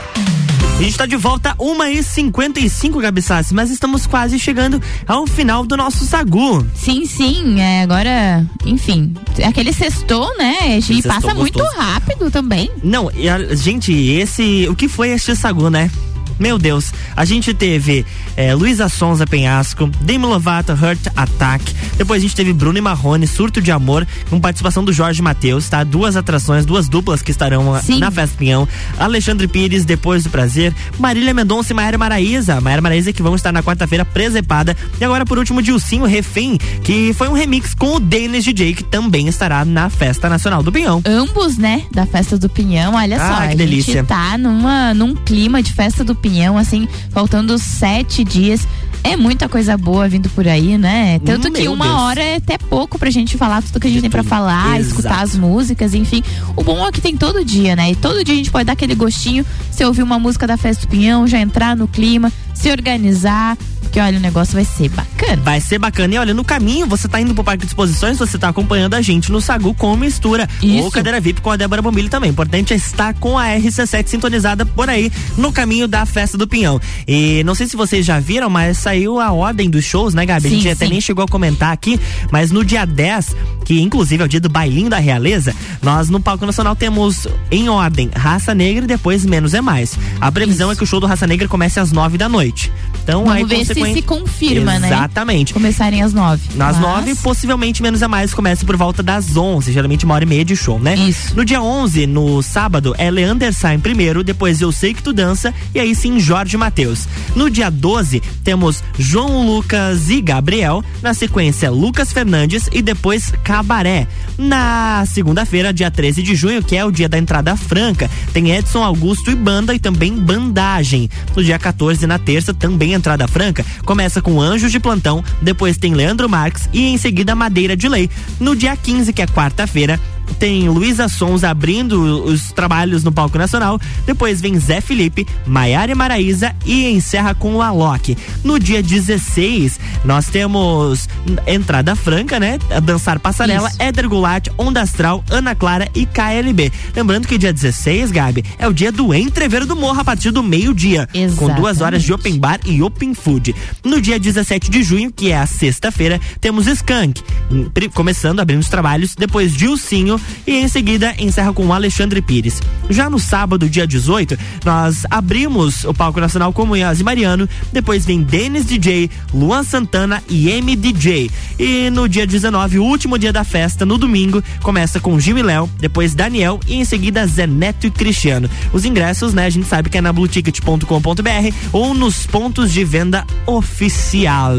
A 0.78 0.82
gente 0.82 0.98
tá 0.98 1.06
de 1.06 1.18
volta 1.18 1.54
1h55, 1.60 3.02
Gabi 3.02 3.22
Sassi, 3.22 3.54
mas 3.54 3.70
estamos 3.70 4.08
quase 4.08 4.40
chegando 4.40 4.82
ao 5.06 5.28
final 5.28 5.66
do 5.66 5.76
nosso 5.76 6.06
Sagu. 6.06 6.66
Sim, 6.74 7.06
sim, 7.06 7.60
é, 7.60 7.82
agora, 7.84 8.46
enfim, 8.66 9.14
aquele 9.44 9.74
sextou, 9.74 10.38
né? 10.38 10.80
E 10.90 11.04
passa 11.04 11.34
muito 11.36 11.60
gostoso. 11.60 11.78
rápido 11.78 12.32
também. 12.32 12.70
Não, 12.82 13.12
e 13.14 13.28
a- 13.28 13.54
gente, 13.56 13.92
esse. 13.92 14.68
O 14.70 14.76
que 14.76 14.88
foi 14.88 15.10
este 15.10 15.36
Sagu, 15.36 15.70
né? 15.70 15.92
Meu 16.40 16.58
Deus, 16.58 16.94
a 17.16 17.26
gente 17.26 17.54
teve 17.54 18.06
é, 18.36 18.54
Luísa 18.56 18.88
Sonza 18.88 19.28
Penhasco, 19.28 19.88
Demi 20.02 20.26
Lovato, 20.26 20.72
Hurt 20.72 21.08
Attack. 21.16 21.76
Depois 21.98 22.22
a 22.22 22.24
gente 22.24 22.36
teve 22.36 22.54
Bruno 22.54 22.78
e 22.78 22.82
Marrone, 22.82 23.28
Surto 23.28 23.62
de 23.62 23.72
Amor, 23.72 24.08
com 24.30 24.40
participação 24.40 24.84
do 24.84 24.94
Jorge 24.94 25.22
Matheus, 25.22 25.68
tá? 25.68 25.84
Duas 25.84 26.16
atrações, 26.16 26.66
duas 26.66 26.88
duplas 26.88 27.22
que 27.22 27.32
estarão 27.32 27.76
ah, 27.76 27.82
na 28.00 28.10
Festa 28.10 28.38
Pinhão. 28.38 28.68
Alexandre 28.98 29.48
Pires, 29.48 29.84
Depois 29.86 30.24
do 30.24 30.30
Prazer. 30.30 30.74
Marília 30.98 31.34
Mendonça 31.34 31.74
e 31.74 31.76
Maera 31.76 31.98
Maraíza. 31.98 32.62
Maera 32.62 32.82
Maraíza 32.82 33.12
que 33.12 33.22
vão 33.22 33.36
estar 33.36 33.52
na 33.52 33.62
quarta-feira 33.62 34.06
presepada. 34.06 34.76
E 35.00 35.04
agora, 35.04 35.26
por 35.26 35.38
último, 35.38 35.62
Dilcinho 35.62 36.06
Refém, 36.06 36.58
que 36.84 37.14
foi 37.14 37.28
um 37.28 37.34
remix 37.34 37.74
com 37.74 37.96
o 37.96 38.00
Dennis 38.00 38.44
DJ, 38.46 38.74
que 38.76 38.84
também 38.84 39.28
estará 39.28 39.66
na 39.66 39.90
Festa 39.90 40.30
Nacional 40.30 40.64
do 40.64 40.72
Pinhão. 40.72 41.02
Ambos, 41.06 41.58
né, 41.58 41.84
da 41.92 42.06
festa 42.06 42.38
do 42.38 42.48
Pinhão, 42.50 42.96
olha 42.96 43.18
Ah, 43.22 43.28
só, 43.36 43.48
que 43.48 43.54
a 43.54 43.56
delícia. 43.56 43.94
gente 43.96 44.08
tá 44.08 44.38
numa, 44.38 44.94
num 44.94 45.14
clima 45.16 45.62
de 45.62 45.74
festa 45.74 46.04
do 46.04 46.16
Pinhão, 46.16 46.29
assim, 46.58 46.88
faltando 47.12 47.58
sete 47.58 48.24
dias. 48.24 48.68
É 49.02 49.16
muita 49.16 49.48
coisa 49.48 49.78
boa 49.78 50.10
vindo 50.10 50.30
por 50.30 50.46
aí, 50.46 50.78
né? 50.78 51.20
Tanto 51.20 51.50
que 51.52 51.62
Meu 51.62 51.72
uma 51.72 51.86
Deus. 51.86 51.98
hora 52.02 52.22
é 52.22 52.36
até 52.36 52.58
pouco 52.58 53.00
pra 53.00 53.10
gente 53.10 53.38
falar 53.38 53.64
tudo 53.64 53.80
que 53.80 53.88
a 53.88 53.90
gente 53.90 54.02
tem 54.02 54.10
pra 54.10 54.24
falar, 54.24 54.78
Exato. 54.78 54.82
escutar 54.90 55.22
as 55.24 55.36
músicas, 55.38 55.94
enfim. 55.94 56.22
O 56.56 56.64
bom 56.64 56.86
é 56.86 56.92
que 56.92 57.00
tem 57.00 57.16
todo 57.16 57.44
dia, 57.46 57.78
né? 57.78 57.92
E 57.92 57.96
todo 57.96 58.24
dia 58.26 58.34
a 58.34 58.38
gente 58.38 58.52
pode 58.52 58.66
dar 58.66 58.74
aquele 58.74 58.96
gostinho, 58.96 59.46
se 59.72 59.86
ouvir 59.86 60.04
uma 60.04 60.20
música 60.20 60.46
da 60.46 60.58
Festa 60.58 60.86
do 60.86 60.90
Pinhão, 60.90 61.26
já 61.26 61.40
entrar 61.40 61.78
no 61.78 61.88
clima, 61.88 62.30
se 62.54 62.70
organizar, 62.70 63.58
porque 63.90 64.00
olha, 64.00 64.20
o 64.20 64.22
negócio 64.22 64.54
vai 64.54 64.64
ser 64.64 64.88
bacana. 64.90 65.42
Vai 65.44 65.60
ser 65.60 65.80
bacana. 65.80 66.14
E 66.14 66.18
olha, 66.20 66.32
no 66.32 66.44
caminho, 66.44 66.86
você 66.86 67.08
tá 67.08 67.20
indo 67.20 67.34
pro 67.34 67.44
Parque 67.44 67.66
de 67.66 67.72
Exposições, 67.72 68.20
você 68.20 68.38
tá 68.38 68.50
acompanhando 68.50 68.94
a 68.94 69.02
gente 69.02 69.32
no 69.32 69.42
Sagu 69.42 69.74
com 69.74 69.96
mistura. 69.96 70.48
Isso. 70.62 70.84
Ou 70.84 70.92
cadeira 70.92 71.20
VIP 71.20 71.42
com 71.42 71.50
a 71.50 71.58
Débora 71.58 71.82
Bombilho 71.82 72.08
também. 72.08 72.30
Importante 72.30 72.72
é 72.72 72.78
estar 72.78 73.16
com 73.16 73.38
a 73.38 73.48
RC7 73.48 74.08
sintonizada 74.08 74.64
por 74.64 74.90
aí 74.90 75.12
no 75.36 75.52
caminho 75.52 75.88
da 75.88 76.06
Festa 76.06 76.38
do 76.38 76.48
Pinhão. 76.48 76.80
E 77.08 77.44
não 77.44 77.56
sei 77.56 77.68
se 77.68 77.76
vocês 77.76 78.06
já 78.06 78.20
viram, 78.20 78.48
mas 78.48 78.78
saiu 78.78 79.20
a 79.20 79.32
ordem 79.32 79.68
dos 79.70 79.84
shows, 79.84 80.14
né, 80.14 80.24
Gabi? 80.24 80.48
a 80.48 80.50
Sim, 80.50 80.56
gente 80.58 80.70
até 80.70 80.86
sim. 80.86 80.92
nem 80.92 81.02
chegou 81.02 81.26
a 81.26 81.28
comentar 81.28 81.74
aqui, 81.74 82.00
mas 82.32 82.52
no 82.52 82.64
dia 82.64 82.86
10, 82.86 83.36
que 83.66 83.82
inclusive 83.82 84.22
é 84.22 84.26
o 84.26 84.30
dia 84.30 84.40
do 84.40 84.50
bailinho 84.50 84.90
da 84.90 85.00
realeza, 85.00 85.56
nós 85.82 86.10
no 86.10 86.20
Palco 86.20 86.46
Nacional 86.46 86.76
temos 86.76 87.28
em 87.50 87.70
ordem 87.70 88.12
Raça 88.16 88.54
Negra 88.54 88.86
e 88.86 88.88
depois 88.88 89.26
Menos 89.26 89.56
é 89.56 89.62
Mais. 89.62 89.98
A 90.22 90.32
previsão 90.32 90.72
é 90.72 90.76
que 90.76 90.84
o 90.84 90.88
show 90.88 91.00
do 91.00 91.08
Raça 91.08 91.26
Negra 91.26 91.48
comece 91.48 91.80
às 91.80 91.92
9 91.92 92.20
da 92.20 92.30
noite. 92.30 92.72
Então, 93.04 93.30
aí, 93.30 93.42
Vamos 93.44 93.50
ver 93.50 93.79
se 93.88 94.02
confirma, 94.02 94.80
né? 94.80 94.88
Exatamente. 94.88 95.54
Começarem 95.54 96.02
às 96.02 96.14
nove. 96.14 96.42
Nas 96.56 96.78
Mas- 96.78 96.82
nove, 96.82 97.16
possivelmente 97.16 97.82
menos 97.82 98.02
a 98.04 98.08
mais, 98.08 98.34
começa 98.34 98.66
por 98.66 98.76
volta 98.78 99.02
das 99.04 99.36
onze, 99.36 99.72
geralmente 99.72 100.06
uma 100.06 100.16
hora 100.16 100.24
e 100.24 100.28
meia 100.28 100.46
de 100.46 100.56
show, 100.56 100.80
né? 100.80 100.96
Isso. 100.96 101.36
No 101.36 101.44
dia 101.46 101.62
11, 101.62 102.06
no 102.08 102.42
sábado, 102.42 102.96
é 102.98 103.10
Leander 103.10 103.54
Sain 103.54 103.80
primeiro, 103.80 104.24
depois 104.24 104.62
Eu 104.62 104.72
Sei 104.72 104.94
Que 104.94 105.02
Tu 105.04 105.14
Dança 105.14 105.54
e 105.74 105.80
aí 105.80 105.94
sim 105.96 106.20
Jorge 106.20 106.58
Matheus. 106.58 107.08
No 107.36 107.50
dia 107.50 107.70
12, 107.70 108.22
temos 108.44 108.84
João 108.98 109.46
Lucas 109.46 110.10
e 110.10 110.22
Gabriel, 110.22 110.84
na 111.02 111.14
sequência 111.14 111.70
Lucas 111.72 112.12
Fernandes 112.12 112.70
e 112.72 112.82
depois 112.82 113.32
Cabaré. 113.44 114.08
Na 114.38 115.06
segunda-feira, 115.06 115.74
dia 115.74 115.92
13 115.92 116.24
de 116.24 116.36
junho, 116.36 116.64
que 116.64 116.76
é 116.76 116.86
o 116.86 116.92
dia 116.92 117.10
da 117.10 117.18
entrada 117.18 117.56
franca, 117.56 118.10
tem 118.34 118.52
Edson 118.52 118.84
Augusto 118.84 119.30
e 119.32 119.36
banda 119.36 119.74
e 119.74 119.80
também 119.80 120.14
bandagem. 120.14 121.10
No 121.36 121.44
dia 121.44 121.60
14, 121.60 122.06
na 122.08 122.18
terça, 122.18 122.54
também 122.54 122.94
entrada 122.94 123.28
franca, 123.28 123.66
começa 123.86 124.22
com 124.22 124.42
Anjos 124.42 124.72
de 124.72 124.80
Plantão, 124.80 125.24
depois 125.42 125.78
tem 125.78 125.94
Leandro 125.94 126.30
Marques 126.30 126.70
e 126.74 126.88
em 126.88 126.98
seguida 126.98 127.36
Madeira 127.36 127.76
de 127.76 127.88
Lei. 127.88 128.10
No 128.40 128.56
dia 128.56 128.76
15, 128.76 129.14
que 129.14 129.22
é 129.22 129.28
quarta-feira, 129.28 130.00
tem 130.38 130.70
Luísa 130.70 131.08
Sons 131.08 131.44
abrindo 131.44 132.24
os 132.26 132.52
trabalhos 132.52 133.04
no 133.04 133.12
palco 133.12 133.38
nacional. 133.38 133.80
Depois 134.06 134.42
vem 134.42 134.60
Zé 134.60 134.82
Felipe, 134.82 135.28
Maiara 135.46 135.92
e 135.92 135.96
Maraíza 135.96 136.56
e 136.66 136.86
encerra 136.90 137.34
com 137.34 137.56
o 137.56 137.62
Alok. 137.62 138.18
No 138.44 138.60
dia 138.60 138.82
16, 138.84 139.80
nós 140.06 140.28
temos 140.28 141.08
entrada 141.48 141.96
franca, 141.96 142.40
né? 142.40 142.60
A 142.70 142.80
Dançar 142.80 143.20
Passarela, 143.20 143.70
Isso. 143.70 143.82
Éder 143.82 144.08
Goulart, 144.08 144.48
Onda 144.58 144.82
Astral, 144.82 145.24
Ana 145.30 145.56
Clara 145.56 145.90
e 145.96 146.06
KLB. 146.06 146.72
Lembrando 146.96 147.28
que 147.28 147.38
dia 147.38 147.54
16, 147.54 148.12
Gabi, 148.12 148.44
é 148.58 148.68
o 148.68 148.74
dia 148.74 148.92
do 148.92 149.14
Entreveiro 149.14 149.66
do 149.66 149.76
Morro 149.76 150.00
a 150.00 150.04
partir 150.06 150.32
do 150.32 150.44
meio-dia. 150.44 151.08
Com 151.36 151.48
duas 151.56 151.82
horas 151.82 152.04
de 152.04 152.14
open 152.14 152.38
bar 152.38 152.60
e 152.66 152.82
open 152.82 153.14
food. 153.14 153.56
No 153.84 154.02
dia 154.02 154.20
17 154.20 154.70
de 154.70 154.84
junho, 154.84 155.12
que 155.12 155.32
é 155.32 155.38
a 155.38 155.46
sexta-feira, 155.46 156.20
temos 156.40 156.68
Skank. 156.68 157.22
hum, 157.52 157.70
Começando, 157.94 158.40
abrindo 158.40 158.62
os 158.62 158.70
trabalhos, 158.70 159.16
depois 159.16 159.56
Dilcinho 159.56 160.19
e 160.46 160.56
em 160.56 160.68
seguida 160.68 161.14
encerra 161.18 161.54
com 161.54 161.72
Alexandre 161.74 162.22
Pires. 162.22 162.62
Já 162.90 163.10
no 163.10 163.20
sábado, 163.20 163.70
dia 163.70 163.86
18, 163.86 164.38
nós 164.66 165.04
abrimos 165.10 165.84
o 165.84 165.94
palco 165.94 166.20
nacional 166.20 166.52
com 166.54 166.66
Munhoz 166.66 167.00
e 167.00 167.04
Mariano, 167.04 167.48
depois 167.72 168.06
vem 168.06 168.22
Denis 168.22 168.66
DJ, 168.66 169.10
Luan 169.34 169.64
Santana 169.64 170.24
e 170.30 170.50
MDJ. 170.62 171.32
E 171.58 171.90
no 171.90 172.08
dia 172.08 172.26
19, 172.26 172.80
o 172.80 172.84
último 172.84 173.18
dia 173.18 173.34
da 173.34 173.44
festa, 173.44 173.86
no 173.86 173.98
domingo, 173.98 174.44
começa 174.62 175.00
com 175.00 175.20
Gil 175.20 175.38
e 175.38 175.44
Léo, 175.44 175.70
depois 175.80 176.16
Daniel 176.16 176.60
e 176.68 176.76
em 176.76 176.86
seguida 176.86 177.26
Zé 177.28 177.46
Neto 177.46 177.88
e 177.88 177.92
Cristiano. 177.92 178.50
Os 178.74 178.86
ingressos, 178.86 179.34
né, 179.34 179.46
a 179.46 179.50
gente 179.50 179.68
sabe 179.68 179.90
que 179.90 179.98
é 179.98 180.02
na 180.02 180.12
blueticket.com.br 180.12 181.56
ou 181.72 181.94
nos 181.94 182.26
pontos 182.26 182.72
de 182.72 182.84
venda 182.84 183.26
oficial. 183.46 184.54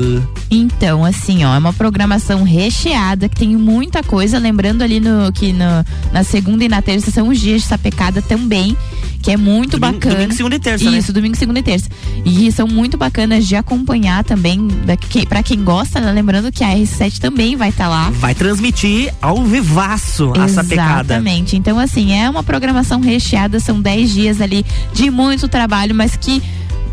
Então, 0.50 1.04
assim, 1.04 1.44
ó, 1.44 1.54
é 1.54 1.58
uma 1.58 1.72
programação 1.72 2.42
recheada 2.42 3.28
que 3.28 3.36
tem 3.36 3.56
muita 3.56 4.02
coisa. 4.02 4.38
Lembrando 4.38 4.82
ali 4.82 5.00
no 5.00 5.32
que 5.32 5.49
na 5.52 6.22
segunda 6.24 6.64
e 6.64 6.68
na 6.68 6.80
terça 6.82 7.10
são 7.10 7.28
os 7.28 7.38
dias 7.40 7.62
de 7.62 7.68
sapecada 7.68 8.20
também, 8.22 8.76
que 9.22 9.30
é 9.30 9.36
muito 9.36 9.78
Domingo- 9.78 9.94
bacana. 9.98 10.14
domingo, 10.16 10.34
segunda 10.34 10.56
e 10.56 10.58
terça, 10.58 10.90
né? 10.90 10.98
Isso, 10.98 11.12
domingo, 11.12 11.36
segunda 11.36 11.58
e 11.58 11.62
terça. 11.62 11.88
E 12.24 12.50
são 12.52 12.66
muito 12.66 12.96
bacanas 12.96 13.46
de 13.46 13.54
acompanhar 13.56 14.24
também, 14.24 14.68
que, 15.08 15.26
pra 15.26 15.42
quem 15.42 15.62
gosta, 15.62 16.00
né? 16.00 16.10
Lembrando 16.12 16.50
que 16.50 16.64
a 16.64 16.68
R7 16.74 17.18
também 17.18 17.56
vai 17.56 17.68
estar 17.70 17.88
lá. 17.88 18.10
Vai 18.10 18.34
transmitir 18.34 19.12
ao 19.20 19.44
vivaço 19.44 20.32
a 20.38 20.48
sapecada. 20.48 21.14
Exatamente. 21.14 21.56
Então, 21.56 21.78
assim, 21.78 22.12
é 22.12 22.28
uma 22.30 22.42
programação 22.42 23.00
recheada, 23.00 23.60
são 23.60 23.80
10 23.80 24.10
dias 24.12 24.40
ali 24.40 24.64
de 24.92 25.10
muito 25.10 25.48
trabalho, 25.48 25.94
mas 25.94 26.16
que 26.16 26.42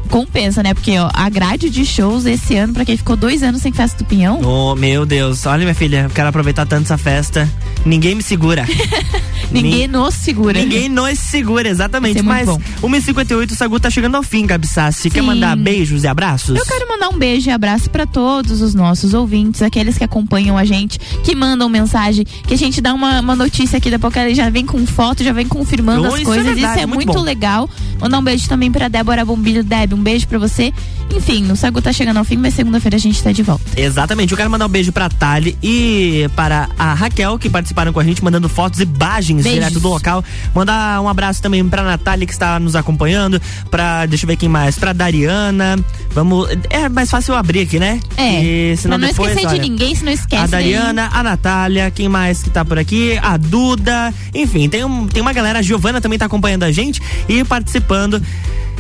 compensa, 0.08 0.64
né? 0.64 0.74
Porque 0.74 0.98
ó, 0.98 1.10
a 1.14 1.30
grade 1.30 1.70
de 1.70 1.86
shows 1.86 2.26
esse 2.26 2.56
ano, 2.56 2.74
pra 2.74 2.86
quem 2.86 2.98
ficou 2.98 3.16
dois 3.16 3.44
anos 3.44 3.62
sem 3.62 3.72
festa 3.72 3.98
do 4.04 4.08
Pinhão, 4.08 4.40
Oh, 4.44 4.76
meu 4.76 5.06
Deus. 5.06 5.46
Olha, 5.46 5.62
minha 5.64 5.76
filha, 5.76 6.04
eu 6.06 6.10
quero 6.10 6.30
aproveitar 6.30 6.66
tanto 6.66 6.84
essa 6.84 6.98
festa. 6.98 7.50
Ninguém 7.86 8.16
me 8.16 8.24
segura. 8.24 8.66
Ninguém 9.52 9.88
nos 9.88 10.14
segura. 10.14 10.60
Ninguém 10.60 10.90
nos 10.90 11.18
segura, 11.20 11.70
exatamente. 11.70 12.22
Muito 12.22 12.26
Mas 12.26 12.48
1h58, 12.82 13.52
o 13.52 13.56
Sagu 13.56 13.80
tá 13.80 13.90
chegando 13.90 14.16
ao 14.16 14.24
fim, 14.24 14.46
Gabi 14.46 14.68
Sassi. 14.68 15.10
Quer 15.10 15.22
mandar 15.22 15.56
beijos 15.56 16.04
e 16.04 16.08
abraços? 16.08 16.58
Eu 16.58 16.66
quero 16.66 16.88
mandar 16.88 17.10
um 17.10 17.18
beijo 17.18 17.50
e 17.50 17.52
abraço 17.52 17.90
pra 17.90 18.06
todos 18.06 18.62
os 18.62 18.74
nossos 18.74 19.14
ouvintes, 19.14 19.62
aqueles 19.62 19.98
que 19.98 20.04
acompanham 20.04 20.58
a 20.58 20.66
gente, 20.66 21.00
que 21.00 21.34
mandam 21.36 21.70
mensagem, 21.70 22.26
que 22.26 22.54
a 22.54 22.58
gente 22.58 22.82
dá 22.82 22.94
uma, 22.94 23.22
uma 23.22 23.36
notícia 23.36 23.78
aqui, 23.78 23.90
daqui 23.90 23.96
a 23.96 24.00
pouco 24.00 24.20
ela 24.20 24.34
já 24.34 24.50
vem 24.50 24.66
com 24.66 24.86
foto, 24.86 25.24
já 25.24 25.32
vem 25.32 25.48
confirmando 25.48 26.04
Oh, 26.04 26.08
as 26.08 26.14
isso 26.14 26.22
é 26.22 26.26
coisas. 26.26 26.46
verdade, 26.46 26.74
isso 26.74 26.84
é 26.84 26.86
muito 26.86 27.08
muito, 27.08 27.22
legal. 27.22 27.70
Mandar 28.02 28.20
um 28.20 28.24
beijo 28.24 28.48
também 28.50 28.72
pra 28.72 28.88
Débora 28.88 29.24
Bombilho. 29.24 29.64
Deb, 29.64 29.94
um 29.98 30.04
beijo 30.04 30.28
pra 30.28 30.38
você. 30.40 30.74
Enfim, 31.16 31.50
o 31.52 31.56
Sagu 31.56 31.82
tá 31.82 31.92
chegando 31.94 32.18
ao 32.18 32.24
fim, 32.26 32.38
mas 32.38 32.54
segunda-feira 32.54 32.98
a 32.98 33.00
gente 33.00 33.22
tá 33.24 33.32
de 33.32 33.42
volta. 33.42 33.64
Exatamente, 33.80 34.32
eu 34.32 34.38
quero 34.38 34.50
mandar 34.50 34.66
um 34.66 34.70
beijo 34.70 34.92
pra 34.92 35.10
Tali 35.10 35.58
e 35.64 36.30
para 36.36 36.70
a 36.78 36.94
Raquel, 36.94 37.40
que 37.40 37.50
participaram 37.50 37.94
com 37.94 38.00
a 38.00 38.04
gente, 38.04 38.24
mandando 38.24 38.50
fotos 38.50 38.80
e 38.80 38.84
imagens 38.84 39.44
Beijos. 39.44 39.60
direto 39.60 39.80
do 39.80 39.88
local. 39.88 40.24
Mandar 40.54 41.02
um 41.02 41.08
abraço 41.08 41.42
também 41.42 41.68
pra 41.68 41.82
Natália, 41.84 42.26
que 42.28 42.34
está 42.34 42.60
nos 42.60 42.76
acompanhando. 42.76 43.42
Pra, 43.72 44.06
deixa 44.06 44.26
eu 44.26 44.28
ver 44.28 44.36
quem 44.36 44.50
mais, 44.50 44.78
pra 44.78 44.92
Dariana. 44.94 45.78
Vamos. 46.12 46.48
É 46.70 46.90
mais 46.90 47.10
fácil 47.10 47.34
eu 47.34 47.38
abrir 47.38 47.62
aqui, 47.62 47.80
né? 47.80 48.00
É. 48.18 48.44
E, 48.44 48.78
senão 48.78 48.98
pra 48.98 49.08
não 49.08 49.14
depois, 49.14 49.30
esquecer 49.32 49.48
olha, 49.50 49.60
de 49.62 49.70
ninguém, 49.70 49.96
se 49.96 50.04
não 50.04 50.12
esquece. 50.12 50.44
A 50.44 50.48
daí- 50.48 50.74
Dariana, 50.74 51.10
a 51.14 51.24
Natália, 51.24 51.90
quem 51.92 52.10
mais 52.10 52.44
que 52.44 52.50
tá 52.50 52.66
por 52.66 52.78
aqui? 52.78 53.18
A 53.22 53.38
Duda. 53.38 54.14
Enfim, 54.34 54.68
tem, 54.68 54.84
um, 54.84 55.08
tem 55.08 55.22
uma 55.22 55.32
galera. 55.34 55.60
A 55.60 55.62
Giovana 55.62 56.02
também 56.02 56.20
tá 56.20 56.26
acompanhando 56.26 56.64
a 56.64 56.72
gente 56.72 57.02
e 57.30 57.44
participando. 57.46 58.22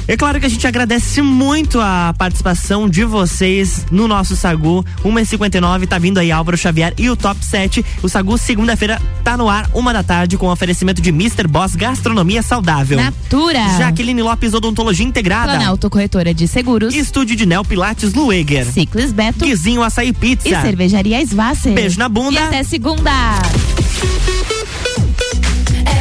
É 0.07 0.15
claro 0.15 0.39
que 0.39 0.45
a 0.45 0.49
gente 0.49 0.65
agradece 0.65 1.21
muito 1.21 1.81
a 1.81 2.15
participação 2.17 2.87
de 2.89 3.03
vocês 3.03 3.85
no 3.91 4.07
nosso 4.07 4.37
Sagu. 4.37 4.85
1h59, 5.03 5.85
tá 5.85 5.99
vindo 5.99 6.17
aí 6.17 6.31
Álvaro 6.31 6.57
Xavier 6.57 6.93
e 6.97 7.09
o 7.09 7.15
Top 7.17 7.43
7. 7.43 7.83
O 8.01 8.07
Sagu, 8.07 8.37
segunda-feira, 8.37 9.01
tá 9.21 9.35
no 9.35 9.49
ar, 9.49 9.69
uma 9.73 9.91
da 9.91 10.03
tarde, 10.03 10.37
com 10.37 10.47
oferecimento 10.47 11.01
de 11.01 11.09
Mr. 11.09 11.45
Boss 11.45 11.75
Gastronomia 11.75 12.41
Saudável. 12.41 12.97
Natura. 12.97 13.77
Jaqueline 13.77 14.21
Lopes 14.21 14.53
Odontologia 14.53 15.05
Integrada. 15.05 15.57
Planalto 15.57 15.89
Corretora 15.89 16.33
de 16.33 16.47
Seguros. 16.47 16.95
Estúdio 16.95 17.35
de 17.35 17.45
Neo 17.45 17.65
Pilates 17.65 18.13
Lueger. 18.13 18.65
Ciclis 18.65 19.11
Beto. 19.11 19.43
Guizinho 19.43 19.83
Açaí 19.83 20.13
Pizza. 20.13 20.47
E 20.47 20.61
Cervejaria 20.61 21.21
Svasser. 21.25 21.73
Beijo 21.73 21.99
na 21.99 22.07
bunda. 22.07 22.39
E 22.39 22.43
até 22.43 22.63
segunda. 22.63 23.11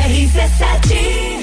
RC7 0.06 1.35